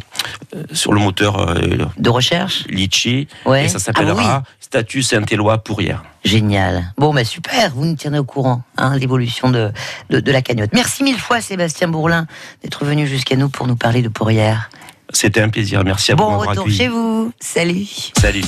sur 0.73 0.93
le 0.93 1.01
moteur 1.01 1.55
De 1.99 2.11
recherche? 2.11 2.65
Litchi 2.69 3.29
Ouais. 3.45 3.67
et 3.67 3.69
ça 3.69 3.79
s'appellera 3.79 4.43
Ah 4.47 4.51
Statue 4.61 5.03
Saint-Éloi 5.03 5.59
Pourrières. 5.59 6.03
Génial. 6.25 6.93
Bon, 6.99 7.15
bah 7.15 7.23
super, 7.25 7.71
vous 7.77 7.85
nous 7.85 7.95
tiendrez 7.95 8.19
au 8.19 8.25
courant, 8.25 8.63
hein, 8.77 8.97
l'évolution 8.99 9.51
de, 9.51 9.71
de, 10.11 10.19
de 10.19 10.33
la 10.33 10.43
cagnotte. 10.43 10.71
Merci 10.73 11.05
mille 11.05 11.19
fois, 11.19 11.41
Sébastien 11.41 11.87
Bourlin, 11.87 12.27
d'être 12.63 12.85
venu 12.85 13.07
jusqu'à 13.07 13.37
nous 13.37 13.49
pour 13.49 13.69
nous 13.69 13.77
parler 13.77 14.03
de 14.03 14.09
Pourrières. 14.09 14.71
C'était 15.15 15.41
un 15.41 15.49
plaisir. 15.49 15.83
Merci 15.85 16.13
à 16.13 16.15
vous 16.17 16.25
de 16.25 16.29
Bon 16.29 16.39
retour 16.39 16.65
accueilli. 16.65 16.77
chez 16.77 16.89
vous. 16.89 17.33
Salut. 17.41 17.87
Salut. 18.21 18.45